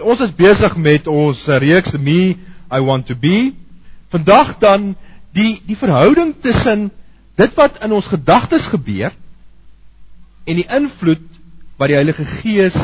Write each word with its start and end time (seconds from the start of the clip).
Ons 0.00 0.22
is 0.24 0.32
besig 0.32 0.76
met 0.80 1.06
ons 1.10 1.40
reeks 1.60 1.96
Me 2.00 2.36
I 2.72 2.80
Want 2.80 3.06
to 3.10 3.14
Be. 3.14 3.52
Vandag 4.10 4.56
dan 4.58 4.94
die 5.36 5.60
die 5.66 5.76
verhouding 5.76 6.34
tussen 6.40 6.88
dit 7.38 7.56
wat 7.56 7.82
in 7.84 7.92
ons 7.92 8.08
gedagtes 8.10 8.66
gebeur 8.72 9.12
en 10.44 10.58
die 10.58 10.66
invloed 10.66 11.22
wat 11.78 11.92
die 11.92 11.98
Heilige 11.98 12.24
Gees 12.24 12.76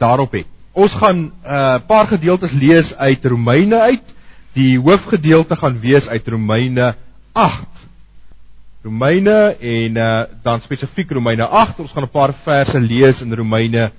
daarop 0.00 0.36
het. 0.36 0.48
Ons 0.72 0.94
gaan 0.96 1.18
'n 1.18 1.32
uh, 1.44 1.78
paar 1.86 2.06
gedeeltes 2.06 2.52
lees 2.52 2.94
uit 2.96 3.24
Romeine 3.24 3.80
uit. 3.80 4.04
Die 4.52 4.78
hoofgedeelte 4.78 5.56
gaan 5.56 5.80
wees 5.80 6.08
uit 6.08 6.28
Romeine 6.28 6.94
8. 7.32 7.66
Romeine 8.82 9.56
en 9.60 9.96
uh, 9.96 10.22
dan 10.42 10.60
spesifiek 10.60 11.10
Romeine 11.10 11.46
8. 11.46 11.78
Ons 11.78 11.92
gaan 11.92 12.04
'n 12.04 12.10
paar 12.10 12.34
verse 12.34 12.80
lees 12.80 13.20
in 13.20 13.34
Romeine 13.34 13.90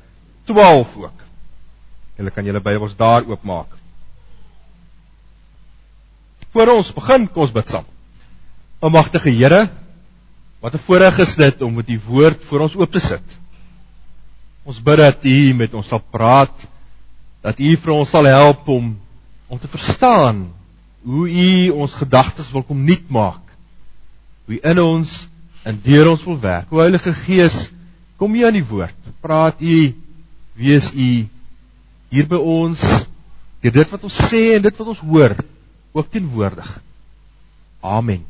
12 0.45 0.95
ook. 0.97 1.22
Julle 2.17 2.31
kan 2.31 2.45
julle 2.45 2.61
Bybels 2.61 2.95
daar 2.97 3.25
oopmaak. 3.25 3.71
Voor 6.53 6.69
ons 6.75 6.91
begin, 6.93 7.25
kom 7.27 7.47
ons 7.47 7.53
bid 7.53 7.69
saam. 7.69 7.85
Almagtige 8.83 9.31
Here, 9.33 9.69
wat 10.61 10.75
'n 10.75 10.85
voorreg 10.85 11.17
is 11.19 11.35
dit 11.35 11.61
om 11.61 11.73
met 11.73 11.89
U 11.89 11.99
woord 12.07 12.45
voor 12.45 12.59
ons 12.59 12.75
oop 12.75 12.91
te 12.91 12.99
sit. 12.99 13.23
Ons 14.63 14.81
bid 14.83 14.97
dat 14.97 15.25
U 15.25 15.53
met 15.53 15.73
ons 15.73 15.87
sal 15.87 16.01
praat, 16.11 16.67
dat 17.41 17.59
U 17.59 17.75
vir 17.75 17.91
ons 17.93 18.09
sal 18.09 18.25
help 18.25 18.67
om 18.67 18.99
om 19.47 19.59
te 19.59 19.67
verstaan 19.67 20.53
hoe 21.03 21.29
U 21.29 21.69
ons 21.69 21.93
gedagtes 21.93 22.51
wil 22.51 22.63
kom 22.63 22.83
nuut 22.83 23.09
maak. 23.09 23.41
Hoe 24.45 24.59
in 24.61 24.79
ons 24.79 25.27
en 25.63 25.79
deur 25.83 26.09
ons 26.09 26.23
wil 26.23 26.39
werk. 26.39 26.71
O 26.71 26.79
Heilige 26.79 27.13
Gees, 27.13 27.69
kom 28.17 28.35
U 28.35 28.45
aan 28.45 28.53
die 28.53 28.65
woord. 28.65 28.95
Praat 29.21 29.61
U, 29.61 29.93
wees 30.53 30.91
U 30.93 31.27
hier 32.13 32.27
by 32.29 32.37
ons 32.37 32.83
deur 33.63 33.73
dit 33.73 33.93
wat 33.95 34.03
ons 34.05 34.19
sê 34.29 34.43
en 34.57 34.61
dit 34.61 34.79
wat 34.79 34.91
ons 34.93 35.01
hoor 35.07 35.33
ook 35.93 36.09
teenwoordig. 36.13 36.69
Amen. 37.81 38.21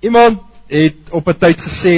Iemand 0.00 0.40
het 0.70 1.10
op 1.10 1.28
'n 1.28 1.38
tyd 1.38 1.60
gesê 1.60 1.96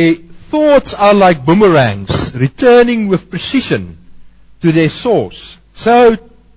thoughts 0.51 0.95
are 0.95 1.15
like 1.15 1.43
boomerangs 1.43 2.33
returning 2.35 3.09
with 3.09 3.29
precision 3.31 3.99
to 4.61 4.73
their 4.73 4.91
source. 4.91 5.59
So 5.75 6.17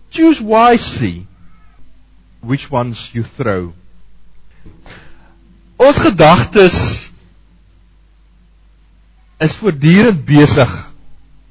choose 0.10 0.42
wisely 0.42 1.26
which 2.40 2.72
ones 2.72 3.12
you 3.14 3.24
throw. 3.24 3.74
Ons 5.78 5.98
gedagtes 5.98 7.10
is 9.44 9.56
voortdurend 9.60 10.24
besig 10.26 10.72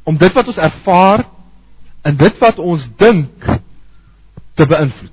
om 0.08 0.16
dit 0.18 0.32
wat 0.34 0.48
ons 0.50 0.60
ervaar 0.60 1.24
en 2.02 2.16
dit 2.18 2.38
wat 2.42 2.58
ons 2.58 2.86
dink 2.98 3.50
te 4.58 4.66
beïnvloed. 4.66 5.10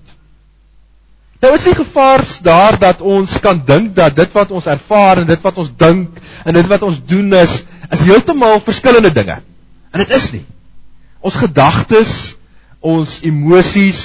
Nou 1.39 1.53
is 1.55 1.65
die 1.69 1.75
gevaar 1.75 2.23
daar 2.43 2.77
dat 2.79 3.01
ons 3.01 3.37
kan 3.39 3.61
dink 3.65 3.93
dat 3.95 4.15
dit 4.15 4.33
wat 4.35 4.51
ons 4.51 4.65
ervaar 4.67 5.21
en 5.21 5.27
dit 5.29 5.43
wat 5.45 5.61
ons 5.61 5.69
dink 5.79 6.17
en 6.43 6.57
dit 6.57 6.67
wat 6.67 6.83
ons 6.87 6.97
doen 7.07 7.35
is 7.39 7.61
is 7.89 8.03
heeltemal 8.05 8.59
verskillende 8.61 9.11
dinge. 9.13 9.39
En 9.91 10.03
dit 10.03 10.11
is 10.13 10.27
nie. 10.35 10.43
Ons 11.25 11.39
gedagtes, 11.41 12.11
ons 12.79 13.15
emosies, 13.25 14.03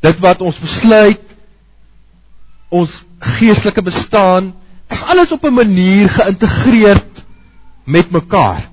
dit 0.00 0.22
wat 0.24 0.40
ons 0.46 0.62
besluit, 0.62 1.34
ons 2.72 2.94
geestelike 3.36 3.82
bestaan 3.84 4.52
is 4.88 5.02
alles 5.04 5.32
op 5.32 5.44
'n 5.44 5.54
manier 5.54 6.08
geïntegreerd 6.08 7.24
met 7.88 8.10
mekaar. 8.12 8.66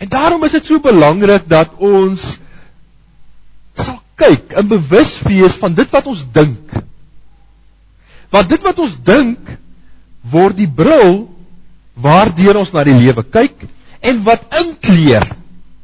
En 0.00 0.08
daarom 0.08 0.44
is 0.44 0.56
dit 0.56 0.66
so 0.66 0.80
belangrik 0.82 1.44
dat 1.48 1.76
ons 1.76 2.24
sal 3.78 4.00
kyk 4.18 4.56
en 4.58 4.70
bewus 4.70 5.18
wees 5.28 5.54
van 5.60 5.76
dit 5.76 5.92
wat 5.92 6.08
ons 6.10 6.24
dink. 6.32 6.72
Want 8.32 8.48
dit 8.48 8.64
wat 8.64 8.80
ons 8.80 8.96
dink 9.04 9.52
word 10.32 10.56
die 10.56 10.70
bril 10.70 11.26
waardeur 11.92 12.62
ons 12.62 12.72
na 12.72 12.86
die 12.88 12.96
lewe 12.96 13.24
kyk 13.28 13.66
en 14.00 14.24
wat 14.26 14.48
inkleer 14.62 15.28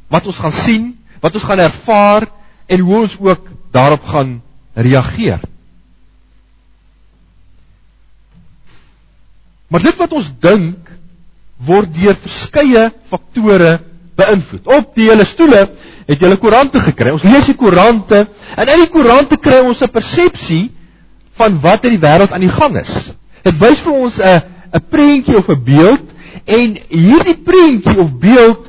wat 0.09 0.27
ons 0.27 0.41
gaan 0.41 0.57
sien, 0.57 0.91
wat 1.21 1.37
ons 1.37 1.45
gaan 1.45 1.61
ervaar 1.61 2.27
en 2.67 2.85
hoe 2.85 3.01
ons 3.03 3.19
ook 3.21 3.51
daarop 3.75 4.07
gaan 4.09 4.39
reageer. 4.73 5.43
Maar 9.69 9.85
dit 9.85 10.01
wat 10.01 10.15
ons 10.17 10.31
dink 10.41 10.88
word 11.67 11.91
deur 11.95 12.15
verskeie 12.15 12.89
faktore 13.11 13.79
beïnvloed. 14.19 14.67
Op 14.67 14.95
die 14.99 15.09
hele 15.11 15.27
stoele 15.27 15.67
het 16.09 16.21
jy 16.21 16.29
'n 16.31 16.39
koerante 16.39 16.81
gekry. 16.81 17.11
Ons 17.11 17.23
lees 17.23 17.47
die 17.47 17.55
koerante 17.55 18.27
en 18.57 18.69
in 18.69 18.81
die 18.81 18.91
koerante 18.91 19.37
kry 19.37 19.61
ons 19.61 19.83
'n 19.83 19.91
persepsie 19.91 20.71
van 21.35 21.61
wat 21.61 21.85
in 21.85 21.99
die 21.99 22.07
wêreld 22.07 22.33
aan 22.33 22.47
die 22.47 22.57
gang 22.61 22.77
is. 22.77 23.11
Dit 23.43 23.59
wys 23.59 23.79
vir 23.79 23.93
ons 23.93 24.19
'n 24.19 24.43
'n 24.73 24.85
prentjie 24.91 25.37
of 25.37 25.49
'n 25.49 25.65
beeld 25.65 26.07
en 26.45 26.77
hierdie 26.89 27.37
prentjie 27.37 27.99
of 27.99 28.19
beeld 28.19 28.67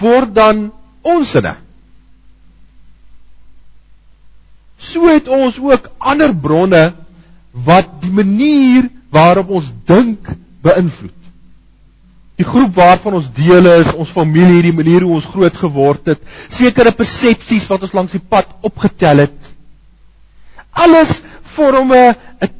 word 0.00 0.34
dan 0.34 0.72
onsinne. 1.02 1.56
So 4.78 5.06
het 5.08 5.28
ons 5.28 5.58
ook 5.58 5.90
ander 5.98 6.34
bronne 6.34 6.92
wat 7.52 8.02
die 8.02 8.10
manier 8.10 8.90
waarop 9.10 9.48
ons 9.48 9.72
dink 9.86 10.28
beïnvloed 10.60 11.23
die 12.38 12.46
groep 12.46 12.74
waarvan 12.74 13.20
ons 13.20 13.30
deel 13.34 13.66
is, 13.76 13.92
ons 13.94 14.10
familie, 14.10 14.62
die 14.64 14.74
manier 14.74 15.04
hoe 15.06 15.14
ons 15.20 15.28
groot 15.30 15.54
geword 15.54 16.14
het, 16.14 16.22
sekere 16.50 16.94
persepsies 16.96 17.68
wat 17.70 17.86
ons 17.86 17.94
langs 17.94 18.16
die 18.16 18.22
pad 18.22 18.50
opgetel 18.66 19.22
het. 19.22 19.50
Alles 20.74 21.20
vorm 21.54 21.92
'n 21.94 22.14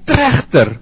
trechter 0.07 0.79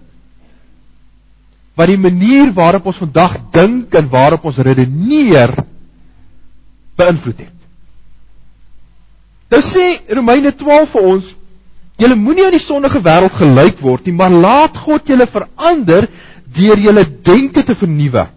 wat 1.74 1.88
die 1.88 1.96
manier 1.96 2.52
waarop 2.52 2.86
ons 2.86 3.00
vandag 3.00 3.38
dink 3.50 3.94
en 3.94 4.08
waarop 4.08 4.44
ons 4.44 4.58
redeneer 4.58 5.64
beïnvloed 6.96 7.38
het. 7.38 7.58
Nou 9.48 9.62
sê 9.62 10.00
Romeine 10.08 10.52
12 10.52 10.90
vir 10.90 11.02
ons, 11.02 11.34
julle 11.96 12.14
moenie 12.14 12.44
aan 12.44 12.56
die 12.56 12.60
sondige 12.60 13.00
wêreld 13.00 13.32
gelyk 13.32 13.80
word 13.80 14.04
nie, 14.06 14.12
maar 14.12 14.30
laat 14.30 14.76
God 14.76 15.08
julle 15.08 15.26
verander 15.26 16.08
deur 16.52 16.76
julle 16.76 17.04
denke 17.24 17.62
te 17.64 17.74
vernuwe 17.74 18.28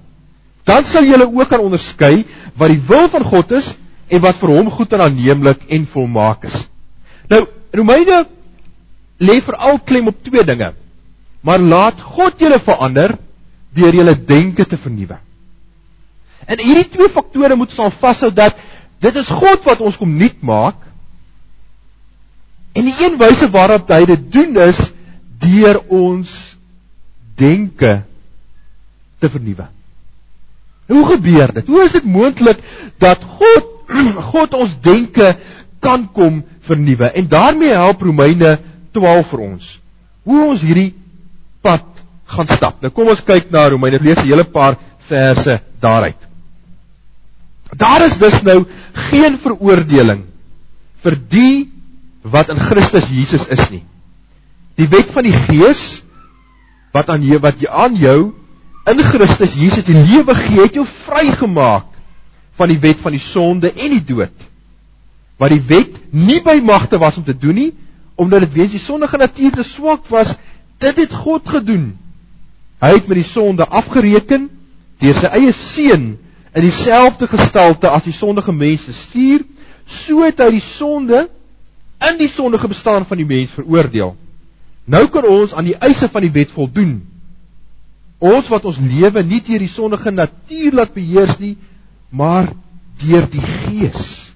dan 0.65 0.85
sal 0.85 1.05
julle 1.05 1.27
ook 1.29 1.49
kan 1.49 1.61
onderskei 1.61 2.25
wat 2.57 2.73
die 2.73 2.81
wil 2.87 3.09
van 3.09 3.23
God 3.23 3.51
is 3.57 3.75
en 4.09 4.21
wat 4.21 4.37
vir 4.41 4.53
hom 4.53 4.71
goed 4.73 4.93
en 4.93 5.05
aanneemlik 5.05 5.67
en 5.69 5.85
volmaak 5.89 6.47
is. 6.49 6.65
Nou 7.29 7.45
Romeine 7.75 8.25
lê 9.19 9.39
veral 9.41 9.79
klem 9.85 10.07
op 10.07 10.23
twee 10.23 10.43
dinge. 10.43 10.73
Maar 11.45 11.59
laat 11.59 12.01
God 12.01 12.39
julle 12.41 12.59
verander 12.59 13.17
deur 13.75 13.93
julle 13.93 14.15
denke 14.25 14.65
te 14.65 14.77
vernuwe. 14.77 15.19
En 16.45 16.61
hierdie 16.61 16.89
twee 16.93 17.09
faktore 17.09 17.57
moet 17.57 17.73
ons 17.73 17.85
aan 17.85 17.93
vashou 17.93 18.31
dat 18.33 18.57
dit 19.03 19.15
is 19.21 19.29
God 19.29 19.65
wat 19.67 19.83
ons 19.85 19.97
kom 19.99 20.17
nuut 20.17 20.41
maak. 20.45 20.77
En 22.75 22.87
die 22.87 22.95
een 23.03 23.17
wyse 23.19 23.49
waarop 23.51 23.91
hy 23.93 24.03
dit 24.09 24.27
doen 24.31 24.57
is 24.65 24.81
deur 25.41 25.81
ons 25.91 26.55
denke 27.37 27.97
te 29.19 29.29
vernuwe. 29.29 29.67
Hoe 30.87 31.05
gebeur 31.05 31.53
dit? 31.53 31.67
Hoe 31.67 31.83
is 31.83 31.95
dit 31.97 32.05
moontlik 32.05 32.59
dat 33.01 33.23
God 33.23 33.71
God 34.33 34.53
ons 34.57 34.75
denke 34.81 35.35
kan 35.79 36.05
kom 36.13 36.43
vernuwe? 36.65 37.09
En 37.11 37.27
daarmee 37.27 37.73
help 37.73 38.01
Romeine 38.01 38.57
12 38.91 39.33
vir 39.33 39.43
ons. 39.47 39.71
Hoe 40.23 40.43
ons 40.49 40.61
hierdie 40.61 40.91
pad 41.65 41.85
gaan 42.25 42.49
stap. 42.49 42.81
Nou 42.81 42.93
kom 42.93 43.09
ons 43.13 43.23
kyk 43.25 43.51
na 43.53 43.67
Romeine. 43.69 44.01
Lees 44.01 44.21
'n 44.21 44.29
hele 44.29 44.45
paar 44.45 44.77
verse 45.07 45.59
daaruit. 45.81 46.17
Daar 47.75 48.05
is 48.05 48.17
dus 48.17 48.41
nou 48.41 48.65
geen 49.11 49.37
veroordeling 49.41 50.23
vir 51.03 51.15
die 51.29 51.71
wat 52.21 52.49
in 52.49 52.59
Christus 52.61 53.09
Jesus 53.09 53.45
is 53.53 53.69
nie. 53.69 53.83
Die 54.77 54.87
wet 54.89 55.11
van 55.13 55.23
die 55.23 55.35
Gees 55.35 56.01
wat 56.93 57.09
aan 57.09 57.23
jou 57.23 57.39
wat 57.43 57.59
jy 57.59 57.69
aan 57.69 57.95
jou 57.99 58.33
in 58.85 59.01
Christus 59.01 59.55
Jesus 59.57 59.85
die 59.87 59.97
lewe 59.97 60.35
gee, 60.37 60.61
het 60.61 60.75
jou 60.77 60.85
vrygemaak 60.85 61.89
van 62.55 62.71
die 62.71 62.79
wet 62.79 63.01
van 63.01 63.15
die 63.15 63.23
sonde 63.23 63.71
en 63.73 63.95
die 63.95 64.03
dood. 64.03 64.43
Wat 65.41 65.51
die 65.51 65.63
wet 65.67 65.97
nie 66.15 66.39
by 66.43 66.59
magte 66.63 66.99
was 67.01 67.17
om 67.19 67.25
te 67.25 67.35
doen 67.35 67.57
nie, 67.57 67.71
omdat 68.15 68.45
dit 68.45 68.53
weens 68.61 68.75
die 68.75 68.83
sondige 68.83 69.17
natuur 69.19 69.57
te 69.57 69.65
swak 69.67 70.05
was, 70.07 70.35
dit 70.79 71.01
het 71.01 71.15
God 71.25 71.49
gedoen. 71.49 71.89
Hy 72.79 72.93
het 72.93 73.09
met 73.09 73.19
die 73.19 73.27
sonde 73.27 73.65
afgereken 73.67 74.47
deur 75.01 75.17
sy 75.17 75.31
eie 75.35 75.51
seun 75.51 76.13
in 76.55 76.63
dieselfde 76.63 77.27
gestalte 77.27 77.89
as 77.91 78.05
die 78.07 78.15
sondige 78.15 78.53
mense 78.55 78.93
stuur, 78.95 79.43
so 79.85 80.23
het 80.23 80.39
hy 80.39 80.53
die 80.55 80.63
sonde 80.63 81.25
in 82.05 82.21
die 82.21 82.31
sondige 82.31 82.69
bestaan 82.71 83.03
van 83.07 83.19
die 83.19 83.27
mens 83.27 83.57
veroordeel. 83.57 84.13
Nou 84.85 85.03
kan 85.11 85.27
ons 85.27 85.55
aan 85.57 85.67
die 85.67 85.75
eise 85.83 86.07
van 86.11 86.23
die 86.23 86.31
wet 86.31 86.53
voldoen 86.53 87.01
Ons 88.23 88.47
wat 88.51 88.65
ons 88.65 88.79
lewe 88.79 89.23
nie 89.27 89.41
deur 89.43 89.63
die 89.63 89.71
sondige 89.71 90.11
natuur 90.11 90.77
laat 90.79 90.93
beheers 90.95 91.35
nie, 91.39 91.55
maar 92.09 92.47
deur 93.01 93.27
die 93.31 93.43
Gees. 93.43 94.31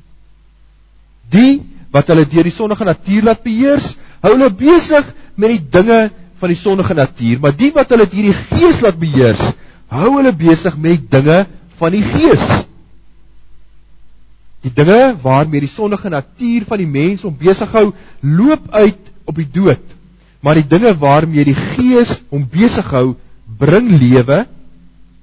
Die 1.32 1.62
wat 1.94 2.10
hulle 2.12 2.28
deur 2.30 2.46
die 2.46 2.54
sondige 2.54 2.86
natuur 2.86 3.30
laat 3.30 3.44
beheers, 3.46 3.94
hou 4.22 4.34
hulle 4.36 4.50
besig 4.54 5.08
met 5.40 5.56
die 5.56 5.64
dinge 5.80 6.02
van 6.40 6.52
die 6.52 6.60
sondige 6.60 6.96
natuur, 6.96 7.40
maar 7.42 7.56
die 7.56 7.72
wat 7.76 7.92
hulle 7.94 8.08
deur 8.10 8.28
die 8.30 8.36
Gees 8.36 8.82
laat 8.84 9.00
beheers, 9.00 9.42
hou 9.90 10.10
hulle 10.18 10.34
besig 10.38 10.76
met 10.78 11.08
dinge 11.12 11.46
van 11.80 11.96
die 11.96 12.04
Gees. 12.04 12.46
Die 14.66 14.74
dinge 14.76 15.16
waarmee 15.24 15.64
die 15.64 15.72
sondige 15.72 16.12
natuur 16.12 16.68
van 16.68 16.82
die 16.82 16.90
mens 16.90 17.24
hom 17.24 17.38
besig 17.40 17.72
hou, 17.74 17.90
loop 18.20 18.68
uit 18.76 19.12
op 19.24 19.40
die 19.40 19.48
dood. 19.48 19.96
Maar 20.44 20.60
die 20.60 20.68
dinge 20.68 20.92
waarmee 21.00 21.48
die 21.48 21.56
Gees 21.56 22.18
hom 22.32 22.44
besig 22.52 22.92
hou, 22.92 23.16
bring 23.60 23.92
lewe 24.00 24.46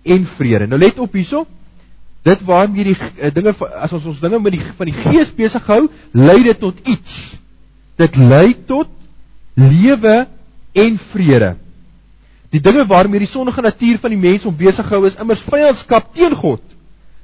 en 0.07 0.27
vrede. 0.37 0.69
Nou 0.69 0.81
let 0.81 0.99
op 1.03 1.17
hierso. 1.17 1.47
Dit 2.27 2.43
waarmee 2.47 2.89
die 2.91 2.97
uh, 2.97 3.31
dinge 3.35 3.55
as 3.79 3.93
ons 3.95 4.09
ons 4.13 4.23
dinge 4.23 4.41
met 4.43 4.57
die 4.57 4.63
van 4.63 4.91
die 4.91 4.97
Gees 4.97 5.31
besig 5.35 5.67
hou, 5.71 5.87
lei 6.13 6.41
dit 6.45 6.59
tot 6.59 6.81
iets. 6.91 7.37
Dit 7.97 8.19
lei 8.19 8.57
tot 8.69 8.91
lewe 9.57 10.17
en 10.77 10.99
vrede. 11.13 11.55
Die 12.53 12.63
dinge 12.63 12.87
waarmee 12.87 13.23
die 13.23 13.31
sondige 13.31 13.63
natuur 13.65 14.01
van 14.03 14.13
die 14.15 14.21
mens 14.21 14.47
hom 14.47 14.57
besig 14.57 14.89
hou 14.91 15.05
is 15.09 15.19
immers 15.23 15.45
vyandskap 15.45 16.13
teen 16.15 16.35
God. 16.37 16.63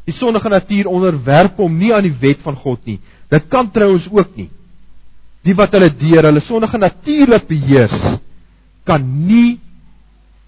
Die 0.06 0.14
sondige 0.14 0.50
natuur 0.50 0.90
onderwerp 0.90 1.60
hom 1.62 1.76
nie 1.78 1.92
aan 1.94 2.06
die 2.06 2.16
wet 2.22 2.42
van 2.42 2.56
God 2.58 2.80
nie. 2.88 2.98
Dit 3.30 3.46
kan 3.50 3.70
trouens 3.70 4.08
ook 4.10 4.36
nie. 4.38 4.48
Die 5.42 5.54
wat 5.58 5.74
hulle 5.74 5.90
deur 5.90 6.28
hulle 6.28 6.42
sondige 6.42 6.78
natuur 6.78 7.34
laat 7.34 7.46
beheers, 7.50 7.98
kan 8.86 9.02
nie 9.26 9.58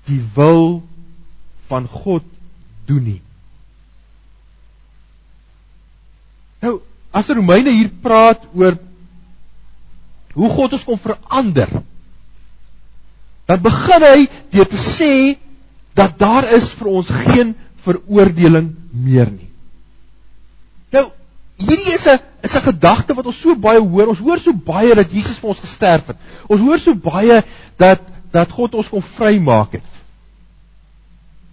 die 0.08 0.20
wil 0.34 0.82
van 1.68 1.86
God 1.88 2.24
doen 2.88 3.04
nie. 3.04 3.20
Nou, 6.64 6.78
as 7.14 7.28
die 7.28 7.36
Romeine 7.38 7.72
hier 7.72 7.92
praat 8.04 8.44
oor 8.56 8.76
hoe 10.34 10.50
God 10.50 10.74
ons 10.74 10.84
kom 10.84 10.98
verander, 10.98 11.70
dan 13.46 13.60
begin 13.62 14.06
hy 14.08 14.20
deur 14.54 14.68
te 14.68 14.80
sê 14.80 15.12
dat 15.94 16.16
daar 16.18 16.48
is 16.56 16.70
vir 16.74 16.90
ons 16.90 17.10
geen 17.28 17.52
veroordeling 17.84 18.72
meer 18.90 19.28
nie. 19.30 19.50
Nou, 20.94 21.04
hierdie 21.60 21.94
is 21.94 22.06
'n 22.08 22.18
is 22.42 22.56
'n 22.56 22.66
gedagte 22.70 23.14
wat 23.14 23.26
ons 23.26 23.40
so 23.40 23.54
baie 23.54 23.80
hoor. 23.80 24.08
Ons 24.08 24.18
hoor 24.18 24.38
so 24.38 24.52
baie 24.52 24.94
dat 24.94 25.12
Jesus 25.12 25.38
vir 25.38 25.48
ons 25.48 25.60
gesterf 25.60 26.06
het. 26.06 26.16
Ons 26.48 26.60
hoor 26.60 26.78
so 26.78 26.94
baie 26.94 27.42
dat 27.76 28.00
dat 28.32 28.50
God 28.50 28.74
ons 28.74 28.88
kom 28.88 29.02
vrymaak 29.02 29.72
het. 29.72 29.94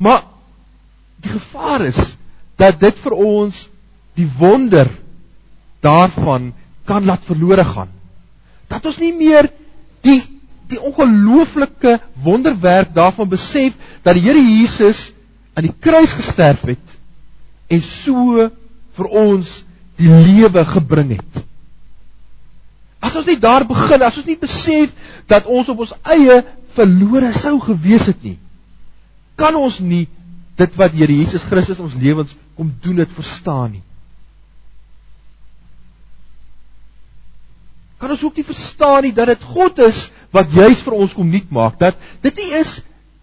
Maar 0.01 0.23
die 1.21 1.31
gevaar 1.31 1.85
is 1.85 2.15
dat 2.57 2.79
dit 2.81 2.97
vir 3.03 3.13
ons 3.13 3.67
die 4.17 4.27
wonder 4.39 4.89
daarvan 5.85 6.51
kan 6.89 7.05
laat 7.05 7.25
verlore 7.25 7.65
gaan. 7.65 7.89
Dat 8.69 8.85
ons 8.85 9.01
nie 9.01 9.13
meer 9.13 9.51
die 10.05 10.21
die 10.71 10.79
ongelooflike 10.79 11.97
wonderwerk 12.23 12.93
daarvan 12.95 13.27
besef 13.27 13.75
dat 14.05 14.15
die 14.15 14.23
Here 14.23 14.39
Jesus 14.39 15.09
aan 15.51 15.65
die 15.67 15.75
kruis 15.83 16.13
gesterf 16.15 16.63
het 16.69 16.93
en 17.67 17.81
so 17.83 18.45
vir 18.95 19.09
ons 19.11 19.57
die 19.99 20.07
lewe 20.07 20.63
gebring 20.69 21.17
het. 21.17 21.41
As 23.03 23.17
ons 23.19 23.27
nie 23.27 23.35
daar 23.41 23.65
begin, 23.67 24.05
as 24.05 24.21
ons 24.21 24.29
nie 24.29 24.39
besef 24.39 24.95
dat 25.27 25.49
ons 25.51 25.67
op 25.73 25.83
ons 25.83 25.93
eie 26.15 26.39
verlore 26.77 27.33
sou 27.35 27.57
gewees 27.65 28.07
het 28.07 28.23
nie, 28.23 28.37
kan 29.39 29.55
ons 29.55 29.79
nie 29.79 30.07
dit 30.59 30.75
wat 30.77 30.93
Here 30.95 31.13
Jesus 31.13 31.45
Christus 31.47 31.79
ons 31.81 31.95
lewens 31.97 32.35
kom 32.57 32.69
doen 32.83 33.01
het 33.01 33.11
verstaan 33.15 33.77
nie. 33.77 33.83
Kan 38.01 38.13
ons 38.13 38.23
ook 38.25 38.37
nie 38.37 38.45
verstaan 38.45 39.03
nie 39.05 39.13
dat 39.13 39.29
dit 39.29 39.43
God 39.45 39.79
is 39.85 40.09
wat 40.33 40.53
juis 40.53 40.81
vir 40.81 40.97
ons 40.97 41.13
kom 41.13 41.29
nuut 41.29 41.51
maak, 41.53 41.77
dat 41.81 41.97
dit 42.25 42.41
nie 42.41 42.49
is 42.61 42.79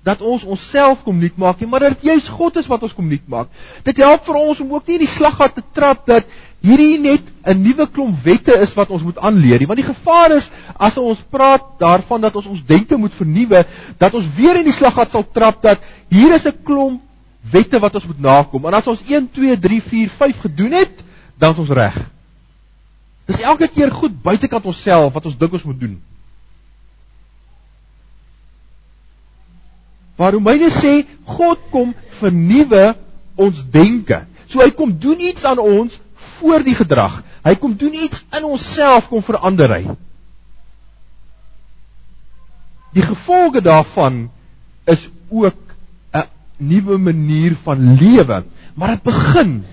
dat 0.06 0.22
ons 0.24 0.44
onsself 0.46 1.02
kom 1.04 1.18
nuut 1.20 1.36
maak 1.36 1.60
nie, 1.60 1.68
maar 1.68 1.82
dat 1.84 1.98
dit 1.98 2.12
juis 2.12 2.28
God 2.32 2.56
is 2.60 2.68
wat 2.70 2.84
ons 2.86 2.94
kom 2.96 3.08
nuut 3.10 3.26
maak. 3.28 3.50
Dit 3.84 3.98
help 4.00 4.24
vir 4.28 4.38
ons 4.40 4.60
om 4.64 4.76
ook 4.76 4.86
nie 4.86 5.00
in 5.00 5.04
die 5.04 5.10
slaggat 5.10 5.58
te 5.58 5.64
trap 5.76 6.06
dat 6.08 6.28
hierdie 6.60 6.98
net 6.98 7.22
'n 7.46 7.62
nuwe 7.62 7.86
klomp 7.86 8.22
wette 8.24 8.52
is 8.60 8.74
wat 8.74 8.90
ons 8.90 9.02
moet 9.02 9.18
aanleer 9.18 9.58
nie, 9.58 9.66
want 9.66 9.78
die 9.78 9.94
gevaar 9.94 10.36
is 10.36 10.50
as 10.76 10.98
ons 10.98 11.18
praat 11.30 11.78
daarvan 11.78 12.20
dat 12.20 12.36
ons 12.36 12.46
ons 12.46 12.64
denke 12.66 12.96
moet 12.96 13.14
vernuwe, 13.14 13.64
dat 13.98 14.14
ons 14.14 14.26
weer 14.36 14.58
in 14.58 14.64
die 14.64 14.74
slaggat 14.74 15.10
sal 15.10 15.24
trap 15.32 15.62
dat 15.62 15.78
hier 16.10 16.34
is 16.34 16.46
'n 16.46 16.62
klomp 16.64 17.02
wette 17.50 17.78
wat 17.78 17.94
ons 17.94 18.06
moet 18.06 18.20
nakom. 18.20 18.66
En 18.66 18.74
as 18.74 18.86
ons 18.86 19.00
1 19.06 19.30
2 19.32 19.58
3 19.58 19.82
4 19.82 20.08
5 20.10 20.40
gedoen 20.40 20.72
het, 20.72 21.04
dan 21.38 21.52
is 21.52 21.58
ons 21.58 21.70
reg. 21.70 21.96
Dis 23.26 23.40
elke 23.40 23.68
keer 23.68 23.90
goed 23.92 24.22
buitekant 24.22 24.64
onsself 24.64 25.12
wat 25.12 25.26
ons 25.28 25.36
dink 25.38 25.52
ons 25.52 25.66
moet 25.68 25.80
doen. 25.80 25.98
Waar 30.16 30.32
Romeine 30.32 30.70
sê 30.74 31.04
God 31.24 31.60
kom 31.70 31.94
vernuwe 32.18 32.96
ons 33.36 33.62
denke. 33.70 34.24
So 34.48 34.64
hy 34.64 34.70
kom 34.74 34.96
doen 34.98 35.20
iets 35.20 35.44
aan 35.44 35.60
ons 35.62 36.00
voor 36.38 36.64
die 36.64 36.76
gedrag. 36.78 37.22
Hy 37.44 37.54
kom 37.60 37.76
doen 37.78 37.94
iets 37.94 38.24
in 38.38 38.46
onsself 38.48 39.08
kom 39.10 39.22
verander 39.24 39.72
hy. 39.76 39.82
Die 42.96 43.04
gevolge 43.04 43.62
daarvan 43.62 44.28
is 44.88 45.08
ook 45.28 45.58
'n 46.14 46.28
nuwe 46.56 46.98
manier 46.98 47.56
van 47.62 47.94
lewe, 47.94 48.44
maar 48.74 48.88
dit 48.88 49.02
begin 49.02 49.64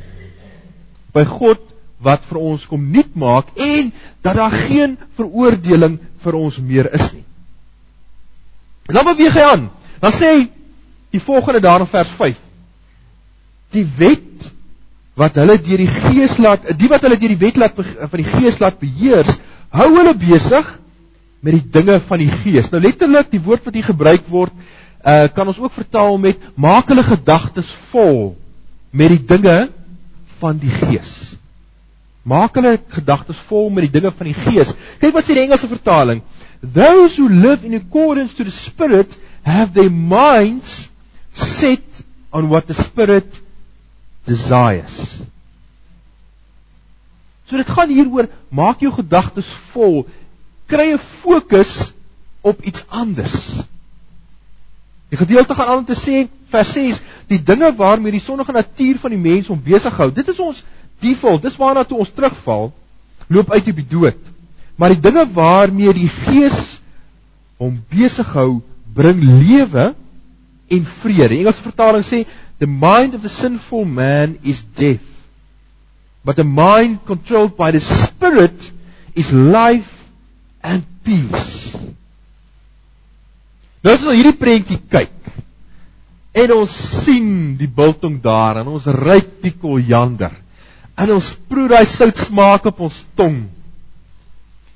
by 1.13 1.23
God 1.25 1.61
wat 1.97 2.25
vir 2.27 2.37
ons 2.37 2.65
kom 2.67 2.91
nuut 2.91 3.15
maak 3.15 3.47
en 3.55 3.93
dat 4.21 4.35
daar 4.35 4.51
geen 4.51 4.97
veroordeling 5.15 5.99
vir 6.21 6.33
ons 6.33 6.59
meer 6.59 6.91
is 6.93 7.13
nie. 7.13 7.23
Dan 8.85 9.05
beweeg 9.05 9.33
hy 9.33 9.45
aan. 9.49 9.69
Dan 9.99 10.13
sê 10.13 10.31
hy 10.33 10.41
die 11.15 11.21
volgende 11.23 11.59
daar 11.63 11.81
in 11.81 11.89
vers 11.89 12.11
5. 12.19 12.37
Die 13.73 13.85
wet 13.97 14.51
wat 15.15 15.37
hulle 15.39 15.57
deur 15.63 15.83
die 15.83 15.91
gees 15.91 16.37
laat 16.43 16.71
die 16.77 16.89
wat 16.91 17.05
hulle 17.07 17.19
deur 17.19 17.33
die 17.35 17.43
wet 17.45 17.59
laat 17.61 17.77
van 17.77 18.19
die 18.19 18.27
gees 18.27 18.59
laat 18.59 18.79
beheers 18.81 19.37
hou 19.75 19.89
hulle 19.97 20.15
besig 20.19 20.73
met 21.45 21.59
die 21.59 21.67
dinge 21.77 21.99
van 22.01 22.21
die 22.23 22.31
gees. 22.41 22.71
Nou 22.71 22.81
letterlik 22.81 23.29
die 23.29 23.43
woord 23.43 23.67
wat 23.67 23.77
hier 23.77 23.85
gebruik 23.85 24.25
word 24.31 24.53
uh, 25.05 25.27
kan 25.35 25.47
ons 25.47 25.59
ook 25.61 25.73
vertaal 25.75 26.17
met 26.21 26.41
maak 26.57 26.89
hulle 26.89 27.05
gedagtes 27.05 27.69
vol 27.91 28.33
met 28.95 29.13
die 29.13 29.21
dinge 29.35 29.57
van 30.41 30.57
die 30.57 30.73
gees. 30.73 31.35
Maak 32.25 32.57
hulle 32.57 32.79
gedagtes 32.95 33.37
vol 33.45 33.69
met 33.69 33.85
die 33.85 33.93
dinge 33.99 34.09
van 34.15 34.31
die 34.31 34.37
gees. 34.37 34.73
Kyk 35.01 35.13
wat 35.13 35.27
sê 35.27 35.37
die 35.37 35.45
Engelse 35.45 35.69
vertaling. 35.69 36.23
Those 36.65 37.21
who 37.21 37.29
live 37.29 37.67
in 37.67 37.77
accordance 37.77 38.33
to 38.39 38.47
the 38.47 38.53
spirit 38.53 39.13
have 39.45 39.75
their 39.77 39.93
minds 39.93 40.89
set 41.35 42.01
on 42.33 42.49
what 42.49 42.65
the 42.65 42.73
spirit 42.73 43.37
desires. 44.25 45.17
So 47.45 47.57
dit 47.57 47.69
gaan 47.69 47.89
hier 47.93 48.09
oor 48.09 48.29
maak 48.49 48.81
jou 48.81 48.91
gedagtes 48.93 49.47
vol. 49.71 50.05
Kry 50.65 50.93
'n 50.93 50.99
fokus 50.99 51.91
op 52.41 52.61
iets 52.61 52.83
anders. 52.87 53.61
Die 55.09 55.17
gedeelte 55.17 55.55
gaan 55.55 55.67
aan 55.67 55.77
om 55.77 55.85
te 55.85 55.95
sê 55.97 56.27
vers 56.49 56.71
6 56.71 57.01
die 57.27 57.43
dinge 57.43 57.75
waarmee 57.75 58.11
die 58.11 58.21
sonnige 58.21 58.51
natuur 58.51 58.97
van 58.99 59.09
die 59.09 59.19
mens 59.21 59.47
hom 59.47 59.61
besig 59.61 59.97
hou. 59.97 60.11
Dit 60.11 60.27
is 60.27 60.39
ons 60.39 60.63
default. 60.99 61.41
Dis 61.41 61.57
waarna 61.57 61.83
toe 61.83 61.97
ons 61.97 62.11
terugval 62.13 62.73
loop 63.27 63.51
uit 63.51 63.67
op 63.67 63.75
die 63.75 63.87
dood. 63.89 64.17
Maar 64.75 64.89
die 64.89 64.99
dinge 64.99 65.25
waarmee 65.33 65.93
die 65.93 66.09
gees 66.09 66.79
hom 67.57 67.77
besig 67.89 68.33
hou 68.33 68.61
bring 68.93 69.21
lewe 69.21 69.93
en 70.67 70.85
vrede. 70.85 71.29
Die 71.29 71.39
Engelse 71.43 71.61
vertaling 71.61 72.05
sê 72.05 72.25
The 72.59 72.67
mind 72.67 73.13
of 73.13 73.21
the 73.21 73.29
sinful 73.29 73.85
man 73.85 74.39
is 74.43 74.61
death. 74.61 75.03
But 76.23 76.37
the 76.37 76.43
mind 76.43 77.05
controlled 77.05 77.57
by 77.57 77.71
the 77.71 77.81
spirit 77.81 78.71
is 79.13 79.31
life 79.31 80.09
and 80.63 80.83
peace. 81.03 81.75
Nou 83.85 83.93
as 83.93 84.01
ons 84.01 84.17
hierdie 84.17 84.33
prentjie 84.33 84.79
kyk 84.89 85.11
en 86.35 86.53
ons 86.55 86.73
sien 87.05 87.27
die 87.59 87.69
biltong 87.69 88.17
daar 88.23 88.63
en 88.63 88.71
ons 88.73 88.87
ruik 88.89 89.37
die 89.43 89.53
koljander 89.53 90.33
en 90.97 91.13
ons 91.13 91.27
proe 91.49 91.69
daai 91.69 91.85
sout 91.87 92.17
smaak 92.17 92.65
op 92.71 92.81
ons 92.87 93.03
tong. 93.19 93.43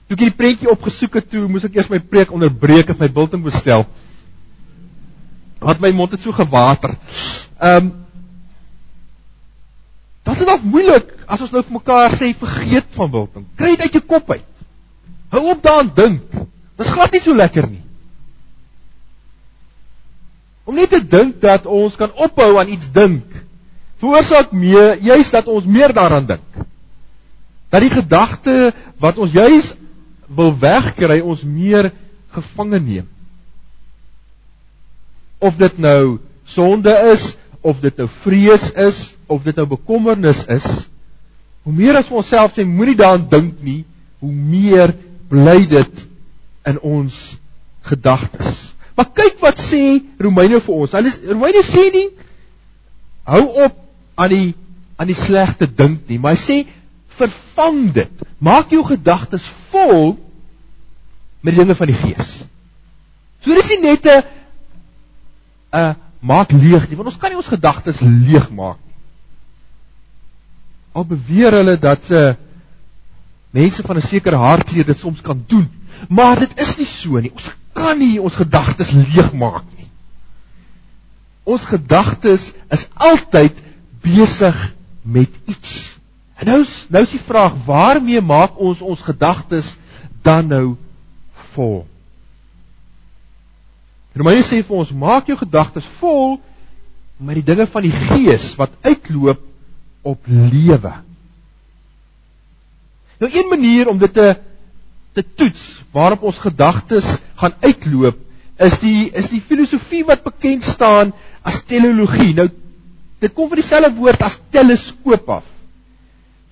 Toe 0.06 0.18
ek 0.18 0.24
hierdie 0.24 0.38
prentjie 0.38 0.70
opgesoek 0.72 1.18
het, 1.20 1.28
toe 1.32 1.48
moes 1.50 1.66
ek 1.66 1.80
eers 1.80 1.90
my 1.90 2.00
preek 2.04 2.32
onderbreek 2.36 2.92
en 2.94 3.00
my 3.00 3.10
biltong 3.14 3.44
bestel. 3.46 3.88
Want 5.60 5.82
my 5.84 5.92
mond 5.96 6.14
het 6.16 6.24
so 6.24 6.36
gewater. 6.36 6.94
Ehm 7.60 7.86
um, 7.86 7.96
Dit 10.30 10.44
is 10.44 10.46
dalk 10.46 10.63
moeilik 10.63 11.10
as 11.25 11.42
ons 11.42 11.51
nou 11.54 11.62
vir 11.66 11.75
mekaar 11.80 12.13
sê 12.13 12.30
vergeet 12.38 12.89
van 12.96 13.12
Wilton. 13.12 13.46
Kry 13.58 13.74
dit 13.74 13.86
uit 13.88 13.98
jou 13.98 14.04
kop 14.06 14.30
uit. 14.32 14.63
Hou 15.34 15.42
op 15.51 15.62
daaraan 15.63 15.92
dink. 15.96 16.36
Dit 16.78 16.92
glad 16.94 17.13
nie 17.16 17.22
so 17.24 17.36
lekker 17.36 17.68
nie. 17.70 17.82
Om 20.70 20.78
net 20.78 20.94
te 20.94 21.01
dink 21.01 21.39
dat 21.42 21.66
ons 21.66 21.98
kan 21.98 22.13
ophou 22.13 22.51
aan 22.62 22.70
iets 22.70 22.92
dink 22.94 23.25
veroorsaak 24.00 24.54
meer 24.56 25.00
juis 25.04 25.32
dat 25.34 25.50
ons 25.51 25.66
meer 25.68 25.92
daaraan 25.94 26.28
dink. 26.30 26.60
Dat 27.70 27.84
die 27.84 27.92
gedagte 27.92 28.72
wat 29.01 29.20
ons 29.20 29.34
juis 29.36 29.74
wil 30.30 30.54
wegkry 30.62 31.20
ons 31.20 31.44
meer 31.44 31.92
gevange 32.32 32.80
neem. 32.80 33.10
Of 35.39 35.58
dit 35.60 35.78
nou 35.82 36.20
sonde 36.48 36.94
is, 37.12 37.34
of 37.62 37.82
dit 37.84 37.98
nou 37.98 38.08
vrees 38.22 38.70
is, 38.72 39.01
of 39.28 39.44
dit 39.44 39.56
nou 39.56 39.68
bekommernis 39.68 40.46
is, 40.51 40.68
hoe 41.68 41.74
meer 41.75 42.00
as 42.00 42.08
ons 42.08 42.24
onsself 42.24 42.56
sê 42.56 42.66
moenie 42.66 42.98
daaraan 42.98 43.28
dink 43.30 43.60
nie, 43.66 43.84
hoe 44.24 44.32
meer 44.32 44.96
bly 45.30 45.60
dit 45.70 46.06
in 46.70 46.80
ons 46.86 47.20
gedagtes. 47.88 48.70
Maar 48.96 49.12
kyk 49.16 49.38
wat 49.44 49.60
sê 49.62 50.00
Romeine 50.20 50.60
vir 50.63 50.75
ons. 50.75 50.96
Hulle 50.98 51.12
Romeine 51.32 51.63
sê 51.63 51.86
nie 51.94 52.10
hou 53.30 53.44
op 53.66 53.78
aan 54.20 54.34
die 54.34 54.48
aan 55.00 55.08
die 55.08 55.16
slegte 55.16 55.70
dink 55.70 56.10
nie, 56.10 56.18
maar 56.20 56.36
hy 56.36 56.42
sê 56.42 56.58
vervang 57.20 57.86
dit. 57.96 58.25
Maak 58.44 58.74
jou 58.75 58.82
gedagtes 58.84 59.46
vol 59.72 60.18
met 61.39 61.54
die 61.54 61.62
dinge 61.62 61.78
van 61.80 61.88
die 61.88 61.96
Gees. 61.96 62.34
So 63.46 63.56
dis 63.56 63.70
nie 63.72 63.82
net 63.86 64.06
'n 64.06 64.24
'n 65.80 65.96
maak 66.20 66.52
leeg 66.52 66.88
nie, 66.90 66.98
want 67.00 67.10
ons 67.12 67.18
kan 67.20 67.32
nie 67.32 67.40
ons 67.40 67.52
gedagtes 67.52 68.02
leeg 68.04 68.50
maak 68.52 68.78
nie. 68.78 68.96
Al 71.00 71.06
beweer 71.08 71.60
hulle 71.62 71.78
dat 71.80 72.12
uh 72.12 72.30
mense 73.50 73.82
van 73.82 73.98
'n 73.98 74.06
sekere 74.06 74.36
hartkleur 74.36 74.86
dit 74.86 75.00
soms 75.00 75.22
kan 75.22 75.44
doen, 75.48 75.70
maar 76.10 76.40
dit 76.40 76.60
is 76.60 76.78
nie 76.78 76.86
so 76.86 77.20
nie. 77.20 77.32
Ons 77.34 77.56
kan 77.74 77.98
nie 77.98 78.22
ons 78.22 78.36
gedagtes 78.36 78.92
leeg 78.92 79.34
maak 79.34 79.64
nie. 79.78 79.88
Ons 81.44 81.64
gedagtes 81.66 82.52
is 82.70 82.88
altyd 82.94 83.58
besig 84.02 84.76
met 85.02 85.30
iets. 85.46 85.98
En 86.38 86.46
nou 86.46 86.62
is 86.62 86.86
nou 86.90 87.04
is 87.04 87.16
die 87.16 87.26
vraag, 87.26 87.56
waarmee 87.66 88.22
maak 88.22 88.60
ons 88.60 88.82
ons 88.82 89.02
gedagtes 89.02 89.78
dan 90.22 90.48
nou 90.48 90.78
vol? 91.54 91.88
Romeine 94.20 94.44
sê 94.44 94.60
vir 94.66 94.76
ons, 94.76 94.90
maak 94.92 95.30
jou 95.32 95.38
gedagtes 95.40 95.86
vol 96.00 96.36
met 97.24 97.40
die 97.40 97.46
dinge 97.52 97.68
van 97.72 97.86
die 97.86 97.94
gees 97.94 98.52
wat 98.60 98.74
uitloop 98.84 99.40
op 100.08 100.28
lewe. 100.28 100.92
Nou 103.20 103.30
een 103.32 103.50
manier 103.52 103.92
om 103.92 104.00
dit 104.00 104.14
te 104.14 104.34
te 105.18 105.24
toets 105.36 105.82
waarop 105.96 106.22
ons 106.30 106.38
gedagtes 106.38 107.16
gaan 107.40 107.56
uitloop 107.64 108.20
is 108.68 108.76
die 108.84 109.10
is 109.18 109.32
die 109.32 109.42
filosofie 109.42 110.04
wat 110.08 110.22
bekend 110.24 110.64
staan 110.64 111.14
as 111.42 111.64
teleologie. 111.68 112.36
Nou 112.38 112.48
dit 113.20 113.34
kom 113.36 113.50
van 113.50 113.60
dieselfde 113.60 113.96
woord 113.98 114.22
as 114.24 114.38
teleskoop 114.54 115.32
af. 115.40 115.48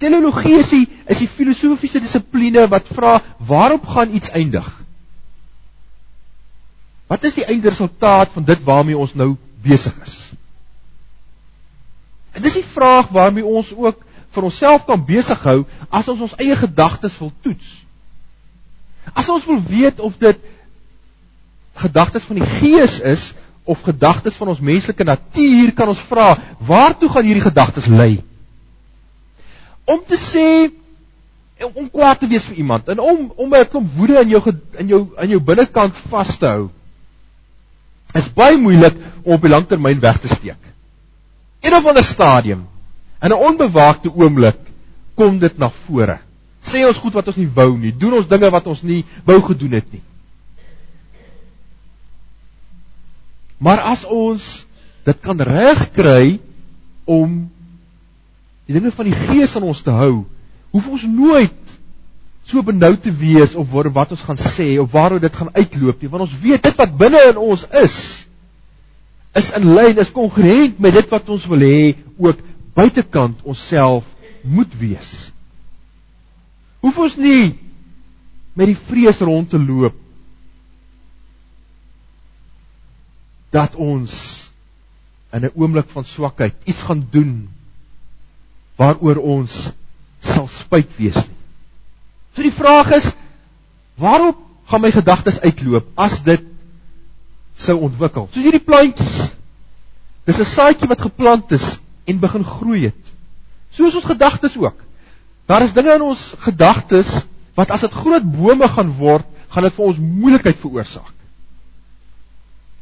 Teleologie 0.01 0.57
is 0.63 0.73
die 0.73 0.83
is 1.05 1.21
die 1.21 1.29
filosofiese 1.29 2.01
dissipline 2.03 2.65
wat 2.71 2.89
vra 2.95 3.19
waarop 3.37 3.87
gaan 3.91 4.15
iets 4.15 4.31
eindig? 4.31 4.67
Wat 7.07 7.23
is 7.23 7.37
die 7.39 7.45
eindresultaat 7.47 8.33
van 8.35 8.43
dit 8.43 8.63
waarmee 8.63 8.97
ons 8.97 9.13
nou 9.15 9.35
besig 9.63 9.95
is? 10.05 10.17
En 12.35 12.43
dis 12.43 12.59
die 12.59 12.67
vraag 12.67 13.09
waarmee 13.15 13.45
ons 13.45 13.71
ook 13.73 14.03
vir 14.35 14.47
onsself 14.49 14.85
kan 14.85 15.01
besig 15.05 15.41
hou 15.47 15.63
as 15.89 16.07
ons 16.11 16.21
ons 16.27 16.35
eie 16.37 16.55
gedagtes 16.55 17.15
wil 17.17 17.31
toets. 17.41 17.69
As 19.15 19.29
ons 19.31 19.45
wil 19.47 19.61
weet 19.63 20.03
of 20.03 20.19
dit 20.21 20.39
gedagtes 21.77 22.27
van 22.27 22.41
die 22.41 22.49
gees 22.57 22.99
is 22.99 23.31
of 23.67 23.81
gedagtes 23.83 24.35
van 24.39 24.51
ons 24.53 24.63
menslike 24.63 25.03
natuur, 25.03 25.73
kan 25.75 25.89
ons 25.91 26.03
vra, 26.09 26.35
waartoe 26.59 27.09
gaan 27.11 27.25
hierdie 27.27 27.47
gedagtes 27.47 27.87
lei? 27.91 28.19
Om 29.87 30.03
te 30.07 30.19
sê 30.19 30.47
om 31.73 31.87
kwaad 31.89 32.19
te 32.21 32.29
wees 32.29 32.45
vir 32.45 32.59
iemand 32.61 32.89
en 32.93 32.99
om 33.01 33.31
om 33.35 33.53
'n 33.55 33.65
klomp 33.65 33.93
woede 33.97 34.19
in 34.21 34.29
jou 34.29 34.41
in 34.77 34.87
jou 34.87 35.01
in 35.23 35.29
jou 35.29 35.39
binnekant 35.41 35.95
vas 36.11 36.37
te 36.37 36.45
hou 36.45 36.67
is 38.13 38.29
baie 38.33 38.57
moeilik 38.57 38.95
om 39.23 39.33
op 39.33 39.41
die 39.41 39.51
langtermyn 39.51 39.99
weg 39.99 40.19
te 40.19 40.27
steek. 40.27 40.61
In 41.59 41.73
'n 41.73 41.85
ander 41.85 42.03
stadium, 42.03 42.67
in 43.21 43.31
'n 43.31 43.43
onbewaakte 43.49 44.13
oomblik, 44.13 44.57
kom 45.15 45.39
dit 45.39 45.57
na 45.57 45.69
vore. 45.69 46.19
Sê 46.63 46.85
ons 46.87 46.97
goed 46.97 47.13
wat 47.13 47.27
ons 47.27 47.35
nie 47.35 47.49
wou 47.53 47.77
nie, 47.77 47.91
doen 47.97 48.13
ons 48.13 48.27
dinge 48.27 48.49
wat 48.49 48.67
ons 48.67 48.81
nie 48.81 49.05
wou 49.25 49.41
gedoen 49.41 49.71
het 49.71 49.91
nie. 49.91 50.01
Maar 53.57 53.79
as 53.79 54.05
ons 54.05 54.65
dit 55.03 55.19
kan 55.23 55.41
regkry 55.41 56.39
om 57.05 57.49
die 58.67 58.75
dinge 58.75 58.91
van 58.91 59.05
die 59.05 59.15
gees 59.15 59.55
aan 59.55 59.63
ons 59.63 59.81
te 59.81 59.93
hou, 59.95 60.25
hoef 60.75 60.87
ons 60.87 61.07
nooit 61.07 61.76
so 62.47 62.63
benoud 62.63 63.01
te 63.03 63.11
wees 63.11 63.55
of 63.59 63.73
oor 63.75 63.89
wat 63.91 64.13
ons 64.15 64.23
gaan 64.23 64.39
sê 64.39 64.77
of 64.79 64.91
waaroor 64.91 65.19
dit 65.19 65.35
gaan 65.35 65.51
uitloop 65.53 66.01
nie, 66.01 66.09
want 66.11 66.23
ons 66.27 66.39
weet 66.41 66.63
dit 66.63 66.79
wat 66.79 66.97
binne 66.97 67.21
in 67.31 67.39
ons 67.41 67.65
is 67.83 67.97
is 69.37 69.51
in 69.53 69.67
lyn, 69.75 69.99
is 70.01 70.09
kongruent 70.09 70.79
met 70.81 70.95
dit 70.97 71.11
wat 71.13 71.27
ons 71.29 71.45
wil 71.51 71.61
hê 71.61 71.93
ook 72.17 72.39
buitekant 72.77 73.43
onsself 73.45 74.07
moet 74.41 74.71
wees. 74.79 75.29
Hoef 76.81 76.97
ons 77.03 77.17
nie 77.21 77.57
met 78.57 78.71
die 78.71 78.79
vrees 78.79 79.19
rond 79.21 79.49
te 79.51 79.59
loop 79.61 79.97
dat 83.53 83.75
ons 83.75 84.13
in 85.33 85.45
'n 85.45 85.53
oomblik 85.53 85.89
van 85.89 86.05
swakheid 86.05 86.55
iets 86.65 86.81
gaan 86.87 87.07
doen 87.11 87.49
waaroor 88.77 89.17
ons 89.17 89.69
sal 90.21 90.47
spyt 90.47 90.89
wees 90.97 91.27
nie. 91.27 91.36
So 92.37 92.45
die 92.45 92.53
vraag 92.53 92.91
is 92.93 93.07
waarop 93.97 94.37
gaan 94.69 94.83
my 94.83 94.91
gedagtes 94.93 95.39
uitloop 95.41 95.87
as 95.97 96.19
dit 96.21 96.43
sou 97.57 97.79
ontwikkel? 97.87 98.27
Soos 98.29 98.43
hierdie 98.45 98.61
plantjies. 98.61 99.31
Dis 100.29 100.37
'n 100.37 100.45
saadjie 100.45 100.87
wat 100.91 101.01
geplant 101.01 101.51
is 101.57 101.79
en 102.05 102.19
begin 102.19 102.43
groei 102.45 102.83
het. 102.83 103.09
Soos 103.73 103.95
ons 103.95 104.05
gedagtes 104.05 104.53
ook. 104.57 104.77
Daar 105.49 105.65
is 105.65 105.73
dinge 105.73 105.95
in 105.95 106.01
ons 106.01 106.35
gedagtes 106.37 107.25
wat 107.55 107.71
as 107.71 107.81
dit 107.81 107.91
groot 107.91 108.23
bome 108.23 108.67
gaan 108.67 108.91
word, 108.99 109.25
gaan 109.49 109.63
dit 109.63 109.73
vir 109.73 109.85
ons 109.85 109.97
moeilikheid 109.97 110.59
veroorsaak. 110.59 111.13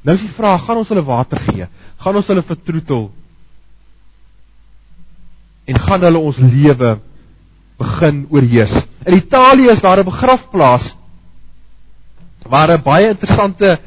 Nou 0.01 0.15
is 0.15 0.21
die 0.21 0.35
vraag, 0.35 0.65
gaan 0.65 0.77
ons 0.77 0.89
hulle 0.89 1.03
water 1.03 1.39
gee? 1.39 1.67
Gaan 1.97 2.15
ons 2.15 2.27
hulle 2.27 2.43
vertroetel? 2.43 3.07
En 5.65 5.79
gaan 5.79 6.01
hulle 6.01 6.19
ons 6.19 6.38
lewe 6.38 7.00
begin 7.77 8.27
oorheers. 8.29 8.83
In 9.05 9.13
Italië 9.13 9.69
is 9.69 9.81
daar 9.81 10.00
'n 10.00 10.03
begrafplaas 10.03 10.95
waar 12.47 12.69
'n 12.71 12.81
baie 12.83 13.07
interessante 13.07 13.79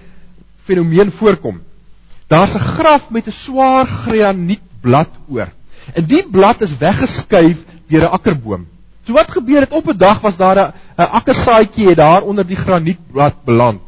fenomeen 0.64 1.10
voorkom. 1.10 1.60
Daar's 2.26 2.54
'n 2.54 2.68
graf 2.76 3.10
met 3.10 3.26
'n 3.26 3.32
swaar 3.32 3.86
granietblad 3.86 5.08
oor. 5.28 5.48
En 5.94 6.04
die 6.04 6.28
blad 6.28 6.60
is 6.60 6.76
weggeskuif 6.78 7.58
deur 7.86 8.02
'n 8.02 8.14
akkerboom. 8.16 8.66
So 9.06 9.12
wat 9.12 9.30
gebeur 9.30 9.60
het 9.60 9.72
op 9.72 9.88
'n 9.88 9.96
dag 9.96 10.20
was 10.20 10.36
daar 10.36 10.56
'n 10.96 11.02
akkersaadjie 11.02 11.88
het 11.88 11.96
daar 11.96 12.22
onder 12.22 12.46
die 12.46 12.56
granietblad 12.56 13.44
beland 13.44 13.80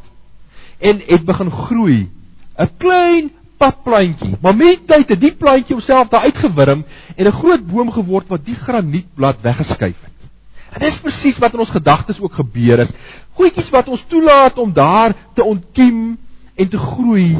en 0.79 1.01
het 1.05 1.25
begin 1.25 1.51
groei. 1.51 2.09
'n 2.57 2.69
Klein 2.77 3.31
papplantjie. 3.57 4.35
Maar 4.41 4.55
met 4.55 4.87
tyd 4.87 5.09
het 5.09 5.21
die 5.21 5.35
plantjie 5.35 5.75
homself 5.75 6.07
daar 6.07 6.21
uitgewurm 6.21 6.85
en 7.15 7.25
'n 7.25 7.31
groot 7.31 7.67
boom 7.67 7.91
geword 7.91 8.27
wat 8.27 8.45
die 8.45 8.55
granietblad 8.55 9.41
weggeskuif 9.41 9.95
het. 10.01 10.10
En 10.71 10.79
dis 10.79 10.99
presies 11.03 11.39
wat 11.41 11.53
in 11.53 11.63
ons 11.65 11.73
gedagtes 11.73 12.19
ook 12.23 12.33
gebeur 12.39 12.85
het. 12.85 12.93
Goedjies 13.35 13.71
wat 13.73 13.89
ons 13.91 14.05
toelaat 14.07 14.57
om 14.57 14.71
daar 14.73 15.15
te 15.35 15.43
ontkiem 15.43 16.17
en 16.55 16.69
te 16.69 16.79
groei 16.79 17.35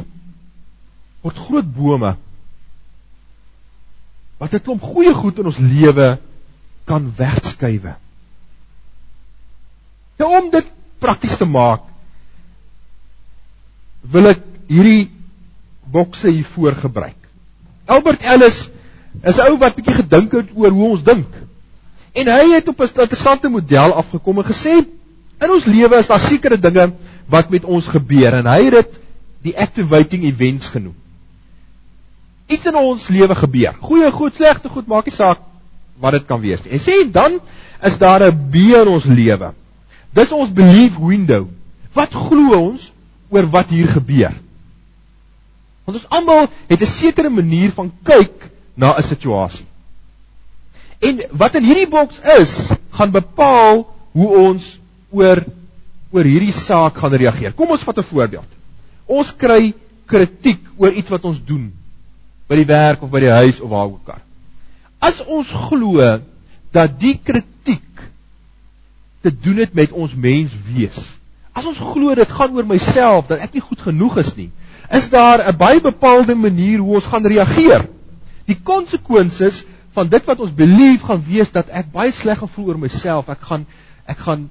word 1.21 1.37
groot 1.37 1.73
bome. 1.75 2.15
Wat 4.41 4.53
'n 4.53 4.63
klomp 4.65 4.83
goeie 4.83 5.13
goed 5.13 5.39
in 5.39 5.45
ons 5.45 5.57
lewe 5.57 6.19
kan 6.85 7.13
wegskuif. 7.15 7.83
Nou 10.17 10.29
om 10.41 10.49
dit 10.51 10.67
prakties 10.99 11.37
te 11.37 11.45
maak 11.45 11.81
wil 14.01 14.27
ek 14.31 14.41
hierdie 14.67 15.11
bokse 15.91 16.29
hier 16.29 16.45
voor 16.45 16.75
gebruik. 16.75 17.17
Albert 17.85 18.23
Ellis 18.23 18.69
is 19.21 19.37
'n 19.37 19.47
ou 19.47 19.57
wat 19.57 19.75
bietjie 19.75 19.93
gedink 20.01 20.31
het 20.31 20.49
oor 20.55 20.71
hoe 20.71 20.89
ons 20.89 21.03
dink. 21.03 21.40
En 22.11 22.27
hy 22.27 22.55
het 22.55 22.67
op 22.67 22.81
'n 22.81 22.99
interessante 22.99 23.49
model 23.49 23.93
afgekom 23.93 24.37
en 24.37 24.45
gesê 24.45 24.83
in 25.39 25.51
ons 25.51 25.65
lewe 25.65 25.95
is 25.97 26.07
daar 26.07 26.19
sekere 26.19 26.59
dinge 26.59 26.93
wat 27.25 27.49
met 27.49 27.63
ons 27.63 27.87
gebeur 27.87 28.33
en 28.33 28.45
hy 28.45 28.63
het 28.63 28.73
dit 28.73 28.99
die 29.41 29.57
activating 29.57 30.23
events 30.23 30.67
genoem. 30.67 30.95
Iets 32.47 32.65
in 32.65 32.75
ons 32.75 33.07
lewe 33.07 33.35
gebeur. 33.35 33.73
Goeie 33.79 34.11
goed, 34.11 34.35
slegte 34.35 34.69
goed, 34.69 34.87
maak 34.87 35.05
nie 35.05 35.15
saak 35.15 35.39
wat 36.01 36.11
dit 36.11 36.25
kan 36.25 36.41
wees 36.41 36.63
nie. 36.63 36.71
En 36.71 36.81
sê 36.83 37.11
dan 37.11 37.39
is 37.81 37.97
daar 37.97 38.23
'n 38.27 38.49
B 38.51 38.55
in 38.55 38.87
ons 38.87 39.03
lewe. 39.03 39.53
Dis 40.13 40.31
ons 40.31 40.53
belief 40.53 40.97
window. 40.97 41.47
Wat 41.93 42.13
glo 42.13 42.55
ons 42.55 42.91
oor 43.29 43.49
wat 43.49 43.69
hier 43.69 43.87
gebeur? 43.87 44.33
Want 45.85 45.97
ons 45.97 46.09
almal 46.09 46.47
het 46.67 46.81
'n 46.81 46.85
sekere 46.85 47.29
manier 47.29 47.71
van 47.71 47.91
kyk 48.03 48.51
na 48.73 48.97
'n 48.97 49.03
situasie. 49.03 49.65
En 51.01 51.21
wat 51.31 51.55
in 51.57 51.65
hierdie 51.65 51.89
boks 51.89 52.19
is, 52.37 52.69
gaan 52.93 53.11
bepaal 53.11 53.85
hoe 54.11 54.29
ons 54.45 54.77
oor 55.09 55.43
oor 56.11 56.27
hierdie 56.27 56.53
saak 56.53 56.97
gaan 56.99 57.15
reageer. 57.15 57.53
Kom 57.55 57.71
ons 57.71 57.85
vat 57.87 57.97
'n 57.97 58.03
voorbeeld. 58.03 58.49
Ons 59.07 59.31
kry 59.31 59.73
kritiek 60.05 60.59
oor 60.77 60.91
iets 60.91 61.09
wat 61.09 61.25
ons 61.25 61.39
doen 61.39 61.71
by 62.47 62.55
die 62.59 62.67
werk 62.67 63.01
of 63.01 63.09
by 63.09 63.21
die 63.23 63.31
huis 63.31 63.61
of 63.63 63.69
waar 63.71 63.87
ook 63.87 64.09
al. 64.11 64.19
As 64.99 65.23
ons 65.25 65.47
glo 65.47 66.19
dat 66.71 66.99
die 66.99 67.15
kritiek 67.23 68.03
te 69.21 69.31
doen 69.31 69.57
het 69.63 69.73
met 69.73 69.91
ons 69.91 70.13
mens 70.13 70.51
wees. 70.67 70.99
As 71.53 71.65
ons 71.65 71.79
glo 71.79 72.15
dit 72.15 72.31
gaan 72.31 72.55
oor 72.55 72.67
myself 72.67 73.27
dat 73.27 73.39
ek 73.39 73.53
nie 73.53 73.63
goed 73.63 73.81
genoeg 73.81 74.17
is 74.17 74.35
nie, 74.35 74.49
is 74.91 75.09
daar 75.09 75.47
'n 75.47 75.57
baie 75.57 75.81
bepaalde 75.81 76.35
manier 76.35 76.79
hoe 76.79 76.95
ons 76.95 77.05
gaan 77.05 77.25
reageer. 77.25 77.87
Die 78.45 78.59
konsekwensies 78.63 79.63
van 79.93 80.09
dit 80.09 80.25
wat 80.25 80.39
ons 80.39 80.53
belief 80.55 81.03
gaan 81.07 81.23
wees 81.27 81.51
dat 81.51 81.69
ek 81.69 81.91
baie 81.91 82.11
sleg 82.15 82.39
gevoel 82.39 82.73
oor 82.73 82.79
myself, 82.79 83.29
ek 83.29 83.41
gaan 83.49 83.65
ek 84.09 84.19
gaan 84.25 84.49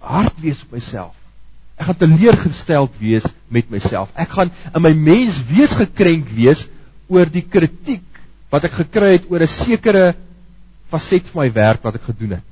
hard 0.00 0.36
wees 0.40 0.62
op 0.62 0.76
myself. 0.76 1.14
Ek 1.76 1.88
gaan 1.90 1.98
teleurgesteld 2.00 2.92
wees 3.00 3.26
met 3.52 3.68
myself. 3.72 4.12
Ek 4.16 4.30
gaan 4.32 4.52
in 4.72 4.82
my 4.84 4.92
mens 4.96 5.36
wees 5.50 5.74
gekrenk 5.76 6.28
wees 6.36 6.66
oor 7.12 7.28
die 7.28 7.44
kritiek 7.44 8.04
wat 8.52 8.64
ek 8.68 8.78
gekry 8.80 9.16
het 9.16 9.26
oor 9.30 9.42
'n 9.42 9.50
sekere 9.50 10.14
faset 10.90 11.26
van 11.32 11.44
my 11.44 11.52
werk 11.52 11.82
wat 11.82 11.96
ek 11.96 12.06
gedoen 12.08 12.38
het. 12.38 12.46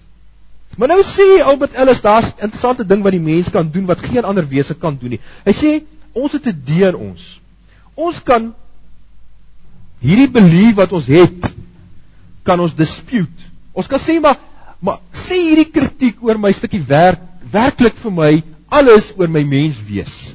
Maar 0.76 0.88
nou 0.88 1.02
sê 1.06 1.42
Albert 1.42 1.74
Ellis, 1.74 2.00
daar's 2.00 2.34
'n 2.34 2.44
interessante 2.50 2.86
ding 2.86 3.02
wat 3.02 3.12
die 3.12 3.20
mens 3.20 3.50
kan 3.50 3.70
doen 3.70 3.86
wat 3.86 4.02
geen 4.02 4.24
ander 4.24 4.46
wese 4.48 4.74
kan 4.74 4.98
doen 5.00 5.10
nie. 5.10 5.20
Hy 5.44 5.52
sê 5.52 5.82
ons 6.12 6.32
het 6.32 6.46
'n 6.46 6.48
idee 6.48 6.88
in 6.88 6.96
ons. 6.96 7.40
Ons 7.94 8.22
kan 8.22 8.54
hierdie 10.00 10.30
belief 10.30 10.74
wat 10.74 10.92
ons 10.92 11.06
het 11.06 11.53
kan 12.44 12.60
ons 12.60 12.76
dispute. 12.76 13.50
Ons 13.74 13.90
kan 13.90 14.00
sê 14.00 14.20
maar 14.22 14.40
maar 14.84 15.00
sê 15.16 15.38
hierdie 15.40 15.70
kritiek 15.72 16.18
oor 16.20 16.36
my 16.36 16.50
stukkie 16.52 16.82
werk 16.84 17.22
werklik 17.54 17.96
vir 18.02 18.12
my 18.12 18.32
alles 18.68 19.12
oor 19.16 19.30
my 19.32 19.44
mens 19.48 19.78
wees. 19.88 20.34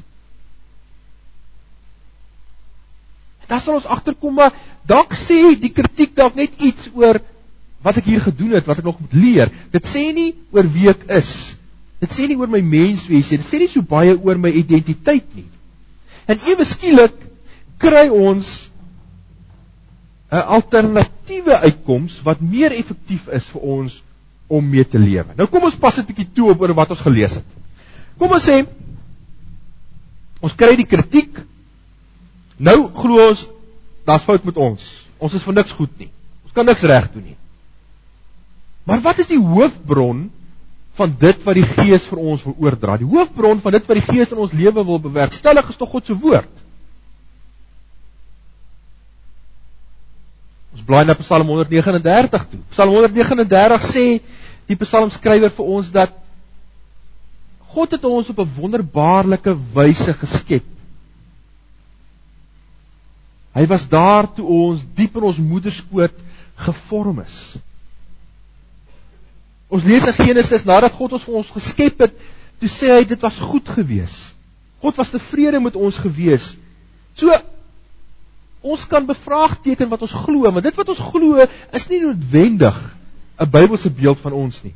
Dan 3.49 3.61
sal 3.61 3.77
ons 3.77 3.89
agterkom 3.89 4.35
maar 4.39 4.55
dalk 4.89 5.13
sê 5.17 5.53
die 5.59 5.73
kritiek 5.73 6.15
dalk 6.17 6.37
net 6.39 6.57
iets 6.61 6.89
oor 6.97 7.21
wat 7.85 7.99
ek 8.01 8.09
hier 8.11 8.23
gedoen 8.23 8.57
het, 8.57 8.65
wat 8.67 8.81
ek 8.81 8.87
nog 8.89 8.99
moet 8.99 9.15
leer. 9.15 9.51
Dit 9.71 9.87
sê 9.87 10.09
nie 10.15 10.33
oor 10.55 10.67
wie 10.73 10.89
ek 10.91 11.05
is. 11.15 11.55
Dit 12.03 12.11
sê 12.15 12.27
nie 12.27 12.37
oor 12.39 12.51
my 12.51 12.61
menswees 12.63 13.31
nie. 13.31 13.39
Dit 13.39 13.47
sê 13.47 13.61
nie 13.61 13.69
so 13.71 13.85
baie 13.85 14.15
oor 14.17 14.39
my 14.39 14.51
identiteit 14.51 15.27
nie. 15.35 15.47
En 16.29 16.39
ewe 16.51 16.67
skielik 16.67 17.15
kry 17.81 18.07
ons 18.11 18.69
'n 20.29 20.45
alternatiewe 20.55 21.57
uitkoms 21.57 22.19
wat 22.21 22.41
meer 22.41 22.71
effektief 22.71 23.27
is 23.33 23.48
vir 23.50 23.62
ons 23.62 24.01
om 24.48 24.65
mee 24.69 24.86
te 24.88 25.00
lewe. 25.00 25.33
Nou 25.38 25.48
kom 25.50 25.65
ons 25.65 25.77
pas 25.77 25.95
dit 25.95 26.05
bietjie 26.05 26.29
toe 26.33 26.51
op 26.53 26.62
oor 26.62 26.74
wat 26.77 26.93
ons 26.93 27.05
gelees 27.05 27.39
het. 27.39 27.57
Kom 28.17 28.33
ons 28.33 28.45
sê 28.45 28.62
ons 30.39 30.55
kry 30.55 30.75
die 30.79 30.88
kritiek. 30.89 31.41
Nou 32.57 32.77
glo 32.93 33.29
ons 33.29 33.48
daar's 34.05 34.25
fout 34.25 34.45
met 34.45 34.57
ons. 34.57 34.86
Ons 35.19 35.36
is 35.38 35.43
vir 35.45 35.57
niks 35.57 35.74
goed 35.75 35.91
nie. 35.98 36.09
Ons 36.45 36.53
kan 36.55 36.65
niks 36.65 36.86
reg 36.86 37.09
doen 37.13 37.25
nie. 37.25 37.38
Maar 38.89 39.01
wat 39.05 39.19
is 39.21 39.29
die 39.29 39.41
hoofbron 39.41 40.29
van 40.98 41.12
dit 41.19 41.43
wat 41.45 41.57
die 41.57 41.67
Gees 41.67 42.05
vir 42.09 42.21
ons 42.21 42.45
wil 42.45 42.55
oordra? 42.57 42.98
Die 42.98 43.09
hoofbron 43.09 43.62
van 43.62 43.75
dit 43.77 43.86
wat 43.89 44.00
die 44.00 44.07
Gees 44.07 44.33
in 44.33 44.41
ons 44.45 44.55
lewe 44.55 44.86
wil 44.86 45.01
bewerkstellig 45.03 45.69
is 45.69 45.77
tog 45.77 45.93
God 45.93 46.09
se 46.09 46.17
woord. 46.17 46.50
Ons 50.73 50.85
blaai 50.85 51.05
na 51.05 51.15
Psalm 51.17 51.47
139 51.49 52.45
toe. 52.51 52.59
Psalm 52.73 52.93
139 52.93 53.85
sê 53.89 54.05
die 54.69 54.77
psalmskrywer 54.77 55.53
vir 55.53 55.71
ons 55.77 55.89
dat 55.93 56.13
God 57.69 57.93
het 57.93 58.05
ons 58.05 58.29
op 58.29 58.39
'n 58.39 58.53
wonderbaarlike 58.58 59.55
wyse 59.73 60.13
geskep. 60.13 60.65
Hy 63.53 63.65
was 63.67 63.88
daar 63.89 64.34
toe 64.34 64.45
ons 64.45 64.84
diep 64.95 65.15
in 65.15 65.23
ons 65.23 65.38
moederskoot 65.38 66.13
gevorm 66.55 67.19
is. 67.19 67.58
Ons 69.69 69.84
lees 69.84 70.05
in 70.05 70.13
Genesis 70.13 70.65
nadat 70.65 70.93
God 70.97 71.13
ons 71.13 71.23
vir 71.23 71.36
ons 71.41 71.51
geskep 71.53 71.99
het, 71.99 72.13
toe 72.60 72.69
sê 72.69 72.91
hy 72.93 73.03
dit 73.03 73.21
was 73.21 73.38
goed 73.38 73.69
gewees. 73.69 74.34
God 74.82 74.95
was 74.95 75.10
tevrede 75.13 75.60
met 75.60 75.75
ons 75.75 75.97
gewees. 75.97 76.55
So 77.15 77.34
ons 78.62 78.88
kan 78.88 79.06
bevraagteken 79.06 79.89
wat 79.89 80.02
ons 80.02 80.15
glo, 80.26 80.52
want 80.52 80.63
dit 80.63 80.76
wat 80.76 80.89
ons 80.91 81.04
glo 81.12 81.45
is 81.72 81.88
nie 81.88 82.02
noodwendig 82.04 82.80
'n 83.39 83.50
Bybelse 83.50 83.89
beeld 83.89 84.19
van 84.19 84.34
ons 84.36 84.63
nie. 84.63 84.74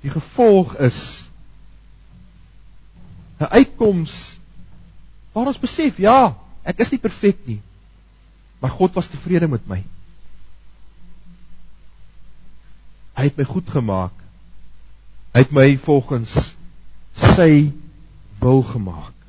Die 0.00 0.10
gevolg 0.10 0.76
is 0.76 1.24
'n 3.40 3.48
uitkoms 3.48 4.36
waar 5.32 5.46
ons 5.46 5.58
besef, 5.58 5.96
ja, 5.98 6.36
ek 6.62 6.80
is 6.80 6.90
nie 6.90 6.98
perfek 6.98 7.38
nie, 7.46 7.60
maar 8.60 8.70
God 8.70 8.94
was 8.94 9.08
tevrede 9.08 9.48
met 9.48 9.66
my. 9.68 9.82
Hy 13.16 13.24
het 13.28 13.36
my 13.36 13.44
goed 13.44 13.68
gemaak. 13.70 14.12
Hy 15.32 15.44
het 15.44 15.52
my 15.52 15.78
volgens 15.78 16.54
sy 17.14 17.72
wil 18.40 18.62
gemaak. 18.62 19.19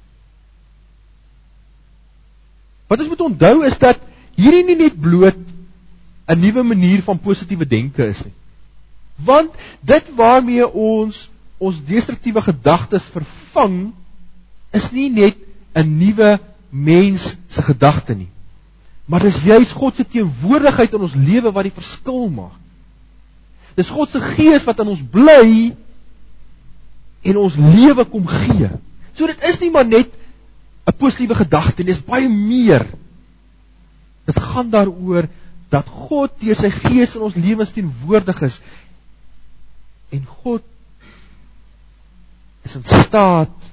Wat 2.92 3.00
ons 3.00 3.08
moet 3.08 3.24
onthou 3.24 3.62
is 3.64 3.78
dat 3.80 4.00
hierdie 4.36 4.66
nie 4.68 4.76
net 4.76 4.98
bloot 5.00 5.40
'n 6.28 6.40
nuwe 6.40 6.64
manier 6.64 7.02
van 7.04 7.20
positiewe 7.20 7.66
denke 7.68 8.04
is 8.08 8.24
nie. 8.26 8.34
Want 9.16 9.56
dit 9.80 10.04
waarmee 10.16 10.68
ons 10.68 11.30
ons 11.58 11.78
destruktiewe 11.86 12.42
gedagtes 12.42 13.06
vervang 13.14 13.94
is 14.74 14.92
nie 14.92 15.10
net 15.10 15.38
'n 15.76 15.98
nuwe 15.98 16.40
mens 16.70 17.36
se 17.48 17.62
gedagte 17.62 18.16
nie. 18.16 18.30
Maar 19.06 19.20
dis 19.20 19.44
juis 19.44 19.72
God 19.72 19.96
se 19.96 20.08
teenwoordigheid 20.08 20.94
in 20.94 21.02
ons 21.02 21.16
lewe 21.16 21.52
wat 21.52 21.64
die 21.64 21.78
verskil 21.80 22.30
maak. 22.30 22.60
Dis 23.76 23.90
God 23.90 24.12
se 24.12 24.20
gees 24.20 24.64
wat 24.64 24.80
in 24.80 24.88
ons 24.88 25.04
bly 25.12 25.76
en 27.22 27.38
ons 27.38 27.56
lewe 27.56 28.06
kom 28.06 28.28
gee. 28.28 28.70
So 29.16 29.28
dit 29.28 29.48
is 29.48 29.60
nie 29.60 29.72
maar 29.72 29.88
net 29.88 30.12
'n 30.88 30.98
positiewe 30.98 31.36
gedagte 31.36 31.84
dis 31.84 32.02
baie 32.04 32.30
meer. 32.30 32.86
Dit 34.26 34.40
gaan 34.40 34.70
daaroor 34.70 35.28
dat 35.70 35.88
God 35.88 36.32
deur 36.40 36.56
sy 36.56 36.70
gees 36.70 37.16
in 37.16 37.22
ons 37.22 37.36
lewens 37.36 37.72
teenwoordig 37.72 38.42
is 38.42 38.60
en 40.12 40.26
God 40.44 40.64
is 42.68 42.76
in 42.76 42.84
staat 42.84 43.70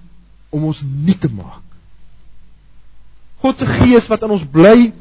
om 0.54 0.68
ons 0.70 0.80
nuut 0.84 1.20
te 1.20 1.30
maak. 1.32 1.64
God 3.42 3.58
se 3.58 3.66
gees 3.66 4.06
wat 4.10 4.22
in 4.26 4.34
ons 4.34 4.46
bly 4.46 4.92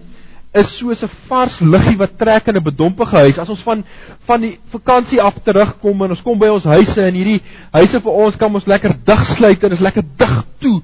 is 0.58 0.70
soos 0.80 1.04
'n 1.04 1.12
vars 1.30 1.60
liggie 1.60 1.98
wat 1.98 2.18
trek 2.18 2.48
in 2.48 2.58
'n 2.58 2.64
bedompige 2.64 3.16
huis. 3.16 3.38
As 3.38 3.50
ons 3.50 3.62
van 3.62 3.84
van 4.26 4.42
die 4.42 4.60
vakansie 4.70 5.22
af 5.22 5.36
terugkom 5.44 6.02
en 6.04 6.10
ons 6.10 6.22
kom 6.22 6.40
by 6.40 6.48
ons 6.48 6.64
huise 6.64 7.02
en 7.02 7.14
hierdie 7.14 7.42
huise 7.72 8.00
vir 8.02 8.12
ons 8.12 8.36
kan 8.36 8.54
ons 8.54 8.66
lekker 8.66 8.96
dig 9.06 9.26
sluit 9.26 9.64
en 9.64 9.72
is 9.72 9.80
lekker 9.80 10.04
dig 10.18 10.44
toe. 10.60 10.82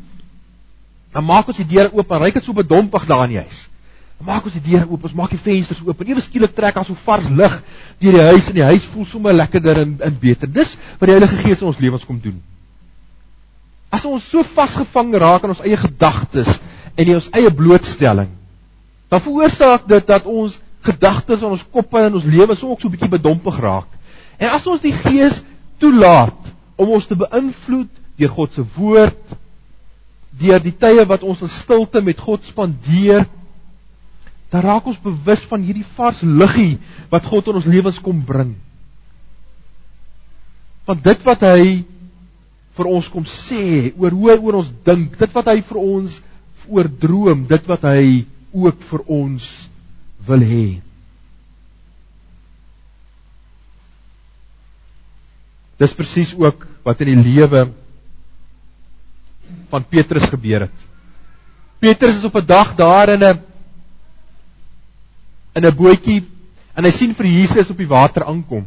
Dan 1.14 1.26
maak 1.26 1.48
ons 1.48 1.60
die 1.62 1.68
deure 1.68 1.92
oop 1.94 2.12
en 2.12 2.24
ryk 2.24 2.40
dit 2.40 2.46
so 2.46 2.54
bedompig 2.58 3.06
daar 3.10 3.26
in 3.28 3.36
die 3.36 3.44
huis. 3.44 3.68
Dan 4.18 4.28
maak 4.32 4.46
ons 4.50 4.58
die 4.58 4.64
deure 4.66 4.90
oop, 4.90 5.04
ons 5.04 5.18
maak 5.18 5.34
die 5.36 5.42
vensters 5.42 5.82
oop 5.86 6.02
en 6.02 6.14
ewe 6.14 6.22
skielik 6.26 6.56
trek 6.58 6.78
ons 6.82 6.90
so 6.90 6.98
vars 7.06 7.30
lig 7.30 7.60
deur 8.02 8.18
die 8.18 8.28
huis 8.32 8.50
en 8.50 8.58
die 8.60 8.68
huis 8.72 8.88
voel 8.94 9.06
sommer 9.06 9.34
lekkerder 9.34 9.84
en 9.86 9.98
en 10.02 10.20
beter. 10.20 10.50
Dis 10.50 10.76
wat 11.00 11.08
die 11.08 11.16
Heilige 11.18 11.42
Gees 11.44 11.62
in 11.62 11.70
ons 11.70 11.82
lewens 11.84 12.06
kom 12.06 12.20
doen. 12.20 12.42
As 13.94 14.06
ons 14.10 14.26
so 14.26 14.42
vasgevang 14.44 15.14
raak 15.22 15.44
in 15.46 15.54
ons 15.54 15.62
eie 15.62 15.78
gedagtes 15.78 16.58
en 16.96 17.06
in 17.06 17.20
ons 17.20 17.30
eie 17.38 17.52
blootstelling 17.54 18.32
dan 19.14 19.22
veroorsaak 19.22 19.84
dit 19.86 20.08
dat 20.10 20.26
ons 20.26 20.56
gedagtes 20.82 21.44
in 21.44 21.52
ons 21.54 21.66
koppe 21.70 22.02
en 22.02 22.16
ons 22.18 22.26
lewens 22.26 22.64
ook 22.66 22.80
so 22.82 22.88
'n 22.88 22.94
bietjie 22.96 23.14
bedompig 23.14 23.60
raak. 23.62 23.90
En 24.42 24.50
as 24.50 24.66
ons 24.68 24.82
die 24.82 24.92
Gees 24.94 25.44
toelaat 25.78 26.50
om 26.76 26.90
ons 26.90 27.06
te 27.06 27.16
beïnvloed 27.16 27.92
deur 28.18 28.30
God 28.30 28.54
se 28.54 28.64
woord, 28.76 29.36
deur 30.40 30.62
die 30.64 30.74
tye 30.74 31.06
wat 31.10 31.24
ons 31.24 31.44
in 31.46 31.52
stilte 31.52 32.02
met 32.02 32.20
God 32.20 32.46
spandeer, 32.48 33.28
dan 34.54 34.66
raak 34.66 34.86
ons 34.90 35.02
bewus 35.02 35.46
van 35.50 35.64
hierdie 35.66 35.88
vars 35.98 36.22
liggie 36.22 36.78
wat 37.10 37.26
God 37.30 37.50
in 37.50 37.60
ons 37.62 37.70
lewens 37.70 38.00
kom 38.02 38.22
bring. 38.26 38.54
Van 40.86 41.00
dit 41.00 41.26
wat 41.26 41.46
hy 41.48 41.66
vir 42.78 42.90
ons 42.90 43.10
kom 43.14 43.26
sê 43.30 43.94
oor 43.98 44.14
hoe 44.14 44.32
hy 44.32 44.38
oor 44.42 44.60
ons 44.62 44.72
dink, 44.86 45.18
dit 45.18 45.36
wat 45.38 45.50
hy 45.52 45.60
vir 45.66 45.80
ons 45.82 46.20
oor 46.70 46.90
droom, 46.90 47.46
dit 47.50 47.70
wat 47.70 47.86
hy 47.90 48.24
ook 48.54 48.82
vir 48.90 49.06
ons 49.12 49.48
wil 50.28 50.46
hê. 50.46 50.68
Dis 55.82 55.96
presies 55.98 56.34
ook 56.38 56.68
wat 56.86 57.02
in 57.04 57.14
die 57.14 57.34
lewe 57.34 57.66
van 59.74 59.86
Petrus 59.90 60.30
gebeur 60.30 60.68
het. 60.68 60.86
Petrus 61.82 62.20
is 62.22 62.28
op 62.30 62.38
'n 62.38 62.46
dag 62.46 62.76
daar 62.78 63.10
in 63.10 63.24
'n 63.24 63.40
in 65.58 65.66
'n 65.66 65.76
bootjie 65.76 66.22
en 66.76 66.86
hy 66.86 66.92
sien 66.92 67.14
vir 67.16 67.26
Jesus 67.26 67.70
op 67.70 67.78
die 67.78 67.88
water 67.88 68.24
aankom. 68.26 68.66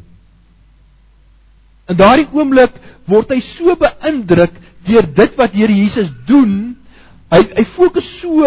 In 1.89 1.97
daardie 1.97 2.29
oomblik 2.33 2.75
word 3.07 3.31
hy 3.31 3.41
so 3.41 3.77
beïndruk 3.77 4.53
deur 4.87 5.07
dit 5.15 5.37
wat 5.37 5.53
Here 5.53 5.73
Jesus 5.73 6.11
doen. 6.27 6.77
Hy 7.31 7.43
hy 7.57 7.65
fokus 7.65 8.21
so 8.21 8.43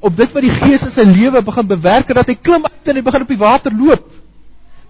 op 0.00 0.16
dit 0.16 0.32
wat 0.32 0.42
die 0.42 0.56
Gees 0.60 0.82
in 0.82 0.90
sy 0.90 1.04
lewe 1.04 1.42
begin 1.42 1.66
bewerk 1.66 2.14
dat 2.14 2.26
hy 2.26 2.34
klim 2.34 2.64
uit 2.64 2.88
en 2.88 2.96
hy 2.96 3.02
begin 3.02 3.22
op 3.22 3.28
die 3.28 3.44
water 3.44 3.72
loop. 3.72 4.10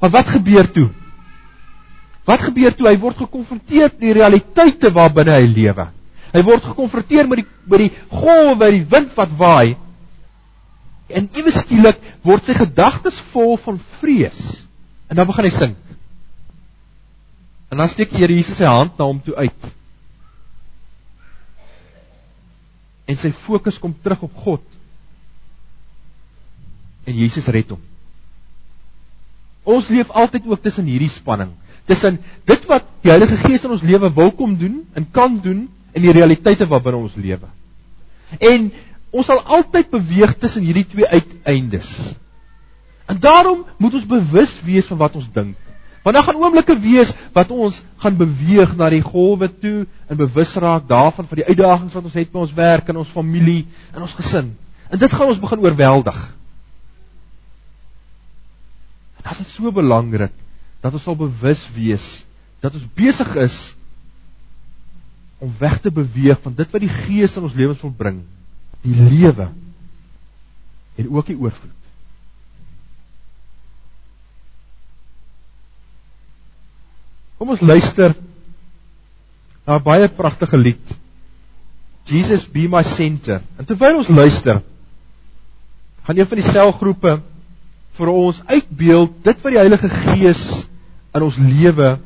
Maar 0.00 0.10
wat 0.10 0.28
gebeur 0.28 0.70
toe? 0.72 0.90
Wat 2.24 2.40
gebeur 2.40 2.74
toe 2.74 2.88
hy 2.88 2.96
word 2.98 3.16
gekonfronteer 3.16 3.92
met 3.92 4.00
die 4.00 4.12
realiteite 4.12 4.92
waarbinne 4.92 5.32
hy 5.32 5.46
lewe? 5.46 5.86
Hy 6.34 6.42
word 6.42 6.66
gekonfronteer 6.66 7.28
met 7.30 7.44
die 7.44 7.48
met 7.70 7.84
die 7.84 7.92
golwe, 8.10 8.70
die 8.74 8.84
wind 8.90 9.14
wat 9.16 9.32
waai. 9.38 9.76
En 11.08 11.28
ewe 11.38 11.52
skielik 11.54 12.00
word 12.26 12.48
sy 12.48 12.56
gedagtes 12.58 13.20
vol 13.32 13.54
van 13.60 13.78
vrees. 14.00 14.40
En 15.08 15.20
dan 15.20 15.28
begin 15.28 15.46
hy 15.46 15.52
sink. 15.54 15.94
En 17.70 17.80
dan 17.80 17.90
steek 17.90 18.12
Here 18.14 18.34
Jesus 18.34 18.58
sy 18.58 18.68
hand 18.68 18.98
na 18.98 19.06
hom 19.08 19.22
toe 19.22 19.36
uit. 19.38 19.70
En 23.10 23.20
sy 23.20 23.30
fokus 23.36 23.78
kom 23.78 23.94
terug 24.02 24.24
op 24.26 24.36
God. 24.44 24.62
En 27.04 27.16
Jesus 27.18 27.50
red 27.52 27.70
hom. 27.74 27.82
Ons 29.64 29.88
leef 29.92 30.10
altyd 30.12 30.46
ook 30.48 30.60
tussen 30.64 30.88
hierdie 30.88 31.12
spanning, 31.12 31.54
tussen 31.88 32.18
dit 32.48 32.66
wat 32.68 32.84
die 33.04 33.12
Heilige 33.12 33.38
Gees 33.40 33.64
in 33.64 33.72
ons 33.72 33.84
lewe 33.84 34.10
wil 34.12 34.32
kom 34.36 34.58
doen 34.60 34.82
en 34.96 35.06
kan 35.12 35.38
doen 35.44 35.64
en 35.94 36.02
die 36.02 36.14
realiteite 36.14 36.66
waarbinne 36.68 37.04
ons 37.06 37.16
lewe. 37.18 37.48
En 38.42 38.70
ons 39.14 39.26
sal 39.26 39.40
altyd 39.56 39.92
beweeg 39.92 40.34
tussen 40.42 40.64
hierdie 40.66 40.86
twee 40.90 41.06
uiteindes. 41.06 42.14
En 43.06 43.20
daarom 43.20 43.62
moet 43.78 43.94
ons 43.94 44.08
bewus 44.08 44.56
wees 44.66 44.88
van 44.90 45.00
wat 45.04 45.14
ons 45.20 45.28
dink. 45.32 45.56
Want 46.04 46.16
daar 46.16 46.26
gaan 46.26 46.40
oomblikke 46.40 46.76
wees 46.80 47.14
wat 47.32 47.52
ons 47.54 47.80
gaan 48.02 48.16
beweeg 48.16 48.74
na 48.76 48.90
die 48.92 49.04
golwe 49.04 49.48
toe 49.48 49.86
en 50.10 50.20
bewus 50.20 50.52
raak 50.60 50.88
daarvan 50.88 51.28
van 51.30 51.40
die 51.40 51.46
uitdagings 51.46 51.94
wat 51.96 52.08
ons 52.10 52.18
het 52.18 52.32
by 52.32 52.42
ons 52.42 52.56
werk 52.58 52.90
en 52.92 53.00
ons 53.00 53.14
familie 53.14 53.62
en 53.94 54.02
ons 54.04 54.16
gesin. 54.18 54.50
En 54.90 55.00
dit 55.00 55.14
gaan 55.14 55.32
ons 55.32 55.40
begin 55.40 55.64
oorweldig. 55.64 56.18
Dit 59.24 59.40
is 59.40 59.54
so 59.56 59.72
belangrik 59.72 60.34
dat 60.84 60.92
ons 60.92 61.06
sal 61.06 61.16
bewus 61.16 61.64
wees 61.72 62.08
dat 62.60 62.76
ons 62.76 62.84
besig 62.96 63.30
is 63.40 63.73
om 65.38 65.52
weg 65.58 65.80
te 65.80 65.90
beweeg 65.90 66.40
van 66.42 66.54
dit 66.54 66.70
wat 66.70 66.84
die 66.84 66.92
Gees 66.92 67.36
in 67.36 67.46
ons 67.46 67.56
lewens 67.58 67.80
wil 67.82 67.94
bring, 67.96 68.20
die 68.84 68.96
lewe 68.96 69.48
en 70.94 71.08
ook 71.10 71.26
die 71.26 71.38
oorvloed. 71.38 71.80
Kom 77.38 77.50
ons 77.50 77.64
luister 77.64 78.14
na 79.66 79.78
'n 79.78 79.82
baie 79.82 80.08
pragtige 80.08 80.56
lied. 80.56 80.94
Jesus 82.04 82.44
be 82.44 82.68
my 82.68 82.82
center. 82.82 83.42
En 83.58 83.64
terwyl 83.64 83.96
ons 83.96 84.08
luister, 84.08 84.62
gaan 86.04 86.18
een 86.18 86.26
van 86.26 86.40
die 86.40 86.50
selgroepe 86.50 87.20
vir 87.96 88.08
ons 88.08 88.42
uitbeeld 88.46 89.24
dit 89.24 89.42
wat 89.42 89.52
die 89.52 89.58
Heilige 89.58 89.88
Gees 89.88 90.66
in 91.14 91.22
ons 91.22 91.36
lewe 91.36 91.98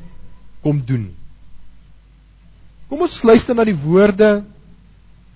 kom 0.63 0.83
doen. 0.87 1.18
Kom 2.89 3.05
ons 3.05 3.23
luister 3.23 3.57
na 3.57 3.67
die 3.69 3.77
woorde. 3.77 4.43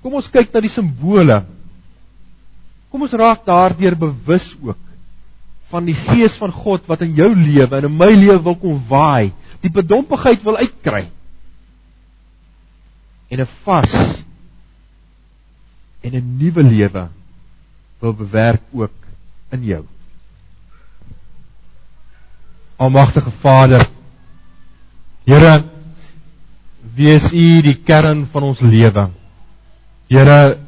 Kom 0.03 0.17
ons 0.19 0.31
kyk 0.33 0.53
na 0.55 0.63
die 0.65 0.73
simbole. 0.73 1.43
Kom 2.93 3.05
ons 3.05 3.17
raak 3.17 3.45
daardeur 3.47 3.97
bewus 3.97 4.53
ook 4.61 4.81
van 5.73 5.87
die 5.89 5.97
gees 5.97 6.35
van 6.37 6.53
God 6.53 6.85
wat 6.85 7.01
in 7.07 7.15
jou 7.17 7.31
lewe 7.33 7.79
en 7.79 7.87
in 7.89 7.95
my 7.97 8.11
lewe 8.13 8.43
wil 8.45 8.59
kom 8.61 8.81
waai, 8.91 9.33
die 9.65 9.73
bedompigheid 9.73 10.43
wil 10.45 10.59
uitkry. 10.61 11.07
En 13.33 13.41
'n 13.41 13.49
vars 13.65 13.95
en 16.05 16.13
'n 16.13 16.37
nuwe 16.37 16.63
lewe 16.63 17.09
wil 18.01 18.13
bewerk 18.13 18.63
ook 18.73 18.99
in 19.53 19.65
jou. 19.65 19.85
Almagtige 22.77 23.31
Vader, 23.31 23.89
Here, 25.25 25.63
wees 26.97 27.31
U 27.33 27.47
die 27.65 27.77
kern 27.85 28.27
van 28.33 28.43
ons 28.51 28.61
lewe. 28.61 29.09
Here, 30.13 30.59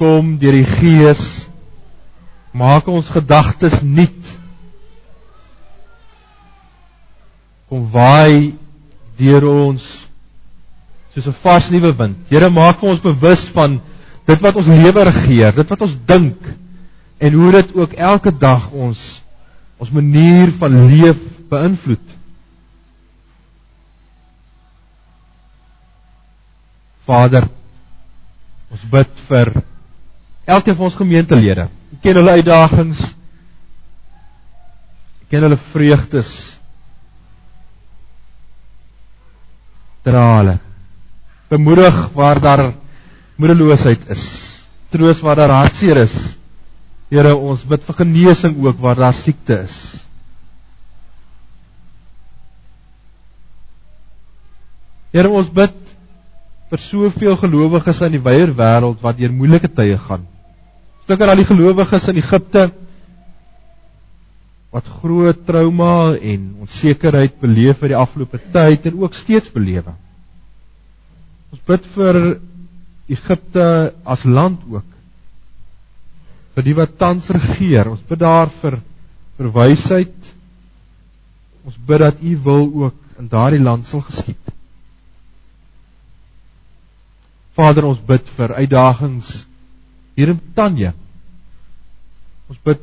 kom 0.00 0.36
deur 0.40 0.56
die 0.56 0.66
Gees 0.66 1.46
maak 2.56 2.88
ons 2.90 3.10
gedagtes 3.12 3.80
nuut. 3.82 4.30
Kom 7.70 7.86
waai 7.92 8.54
deur 9.20 9.46
ons 9.46 9.84
soos 11.14 11.26
'n 11.26 11.36
vars 11.42 11.70
nuwe 11.70 11.92
wind. 11.96 12.16
Here, 12.30 12.48
maak 12.48 12.82
ons 12.82 13.02
bewus 13.02 13.44
van 13.54 13.80
dit 14.26 14.40
wat 14.40 14.56
ons 14.56 14.66
lewe 14.66 15.04
regeer, 15.04 15.52
dit 15.54 15.68
wat 15.68 15.82
ons 15.82 15.96
dink 16.06 16.38
en 17.18 17.32
hoe 17.32 17.50
dit 17.52 17.74
ook 17.76 17.92
elke 17.92 18.32
dag 18.32 18.70
ons 18.70 19.22
ons 19.80 19.90
manier 19.90 20.50
van 20.60 20.86
leef 20.88 21.16
beïnvloed. 21.48 22.19
Vader, 27.10 27.48
ons 28.70 28.82
bid 28.92 29.22
vir 29.26 29.50
elkeen 30.46 30.76
van 30.78 30.86
ons 30.86 30.98
gemeentelede. 30.98 31.66
U 31.90 31.98
ken 32.04 32.20
hulle 32.20 32.36
uitdagings. 32.38 33.00
U 35.18 35.26
ken 35.32 35.46
hulle 35.48 35.58
vreugdes. 35.72 36.30
Dra 40.06 40.22
hulle. 40.38 40.56
Bemoedig 41.50 41.98
waar 42.14 42.38
daar 42.42 42.64
moedeloosheid 43.40 44.06
is. 44.14 44.24
Troos 44.94 45.22
waar 45.24 45.42
daar 45.42 45.56
hartseer 45.56 46.04
is. 46.04 46.16
Here, 47.10 47.34
ons 47.34 47.66
bid 47.66 47.82
vir 47.88 48.02
genesing 48.04 48.54
ook 48.62 48.78
waar 48.78 49.02
daar 49.02 49.18
siekte 49.18 49.64
is. 49.66 49.78
Here, 55.10 55.26
ons 55.26 55.50
bid 55.50 55.89
vir 56.70 56.78
soveel 56.78 57.36
gelowiges 57.40 58.00
in 58.06 58.14
die 58.14 58.22
wye 58.22 58.46
wêreld 58.54 59.00
wat 59.02 59.18
deur 59.18 59.32
moeilike 59.34 59.70
tye 59.74 59.96
gaan. 59.98 60.26
Stukker 61.04 61.32
al 61.32 61.40
die 61.42 61.48
gelowiges 61.48 62.06
in 62.12 62.20
Egipte 62.20 62.68
wat 64.70 64.86
groot 65.00 65.40
trauma 65.46 66.14
en 66.14 66.44
onsekerheid 66.62 67.40
beleef 67.42 67.80
vir 67.82 67.90
die 67.90 67.98
afgelope 67.98 68.38
tyd 68.54 68.86
en 68.86 69.00
ook 69.02 69.18
steeds 69.18 69.50
belewe. 69.50 69.96
Ons 71.50 71.64
bid 71.66 71.88
vir 71.96 72.20
Egipte 73.10 73.66
as 74.06 74.22
land 74.24 74.62
ook 74.70 74.86
vir 76.54 76.66
die 76.66 76.76
wat 76.78 76.94
tans 77.00 77.32
regeer. 77.34 77.90
Ons 77.90 78.06
bid 78.06 78.22
daar 78.22 78.50
vir 78.62 78.78
vir 79.40 79.50
wysheid. 79.58 80.30
Ons 81.66 81.82
bid 81.88 82.02
dat 82.06 82.22
U 82.22 82.36
wil 82.46 82.70
ook 82.84 83.18
in 83.18 83.28
daardie 83.32 83.62
land 83.62 83.90
sal 83.90 84.06
geskied. 84.06 84.59
Vader, 87.60 87.84
ons 87.90 88.00
bid 88.00 88.24
vir 88.38 88.54
uitdagings 88.56 89.30
hier 90.16 90.32
in 90.32 90.40
Tanje. 90.56 90.94
Ons 92.48 92.60
bid 92.64 92.80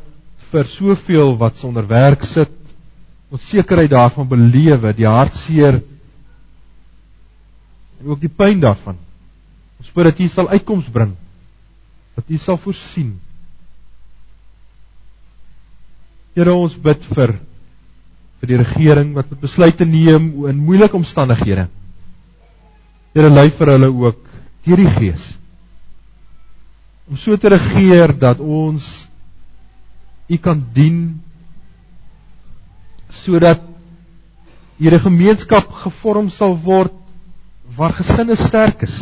vir 0.51 0.69
soveel 0.69 1.33
wat 1.39 1.57
sonder 1.57 1.87
werk 1.89 2.25
sit. 2.27 2.53
Ons 3.33 3.47
sekerheid 3.49 3.91
daarvan 3.91 4.29
belewe, 4.29 4.93
die 4.95 5.07
hartseer 5.09 5.81
en 7.97 8.11
ook 8.13 8.21
die 8.21 8.29
pyn 8.29 8.61
daarvan. 8.61 8.99
Ons 9.81 9.89
bid 9.93 10.07
dat 10.11 10.21
U 10.21 10.27
sal 10.29 10.51
uitkoms 10.53 10.91
bring. 10.93 11.15
Dat 12.15 12.29
U 12.29 12.37
sal 12.41 12.59
voorsien. 12.61 13.15
Here 16.37 16.53
ons 16.53 16.77
bid 16.77 17.01
vir 17.15 17.39
vir 18.37 18.51
die 18.51 18.61
regering 18.61 19.15
wat 19.17 19.31
moet 19.33 19.41
besluite 19.41 19.89
neem 19.89 20.29
in 20.45 20.61
moeilike 20.61 20.93
omstandighede. 20.99 21.65
Here 23.17 23.33
lei 23.33 23.49
vir 23.49 23.73
hulle 23.73 23.89
ook 23.89 24.26
deur 24.67 24.83
die 24.83 24.93
Gees 24.97 25.31
om 27.07 27.19
so 27.19 27.37
te 27.39 27.51
regeer 27.53 28.13
dat 28.19 28.41
ons 28.43 29.05
U 30.27 30.35
kan 30.43 30.59
dien 30.75 31.21
sodat 33.15 33.61
hierdie 34.77 34.99
gemeenskap 34.99 35.69
gevorm 35.85 36.27
sal 36.33 36.57
word 36.65 36.91
waar 37.77 37.95
gesinne 37.95 38.35
sterk 38.35 38.83
is 38.83 38.97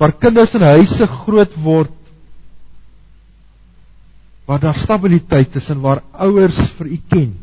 waar 0.00 0.12
kinders 0.12 0.52
in 0.56 0.64
huise 0.64 1.08
groot 1.24 1.56
word 1.64 1.96
waar 4.50 4.60
daar 4.60 4.76
stabiliteit 4.76 5.56
is 5.56 5.68
en 5.70 5.78
waar 5.80 6.00
ouers 6.26 6.58
vir 6.74 6.88
u 6.90 6.96
ken. 7.08 7.34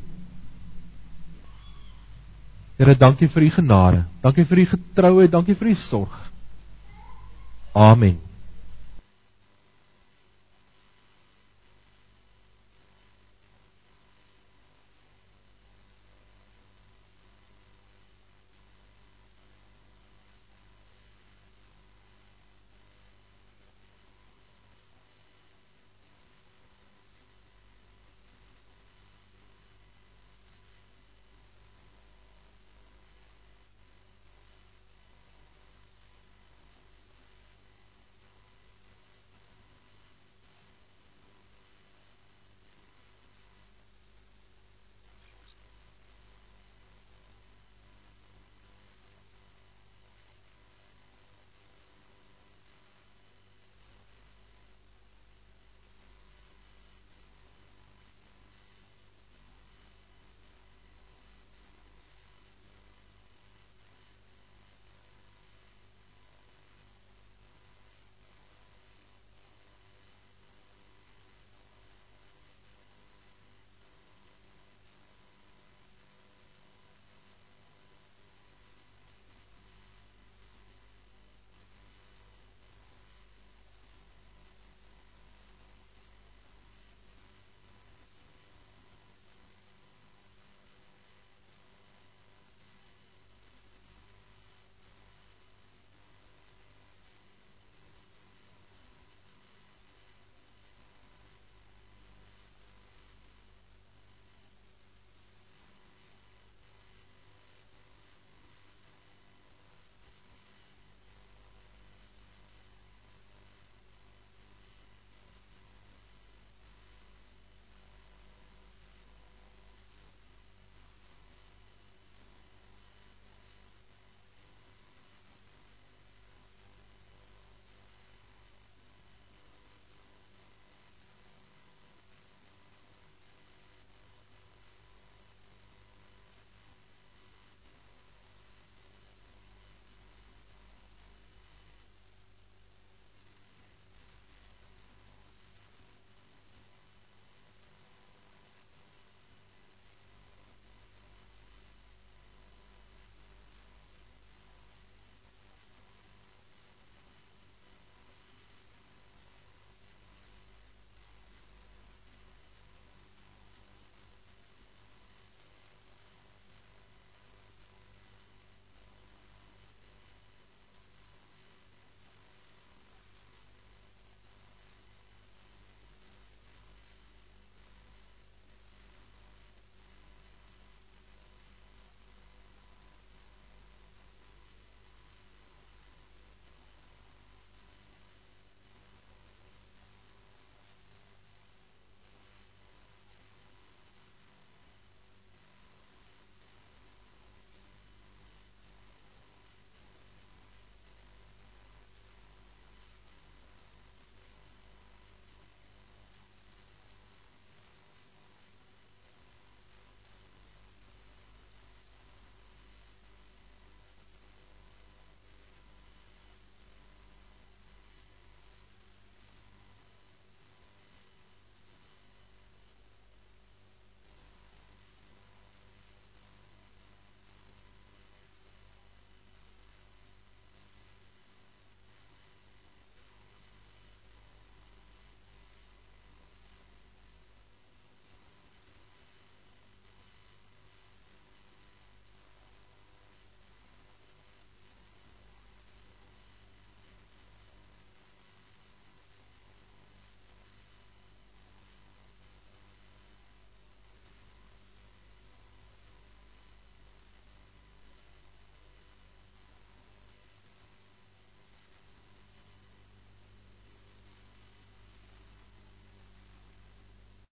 Here, 2.75 2.95
dankie 2.99 3.30
vir 3.32 3.45
u 3.45 3.49
genade. 3.49 4.01
Dankie 4.21 4.43
vir 4.49 4.60
u 4.60 4.65
getrouheid, 4.73 5.32
dankie 5.32 5.56
vir 5.56 5.69
u 5.71 5.75
sorg. 5.80 6.17
Amen. 7.75 8.26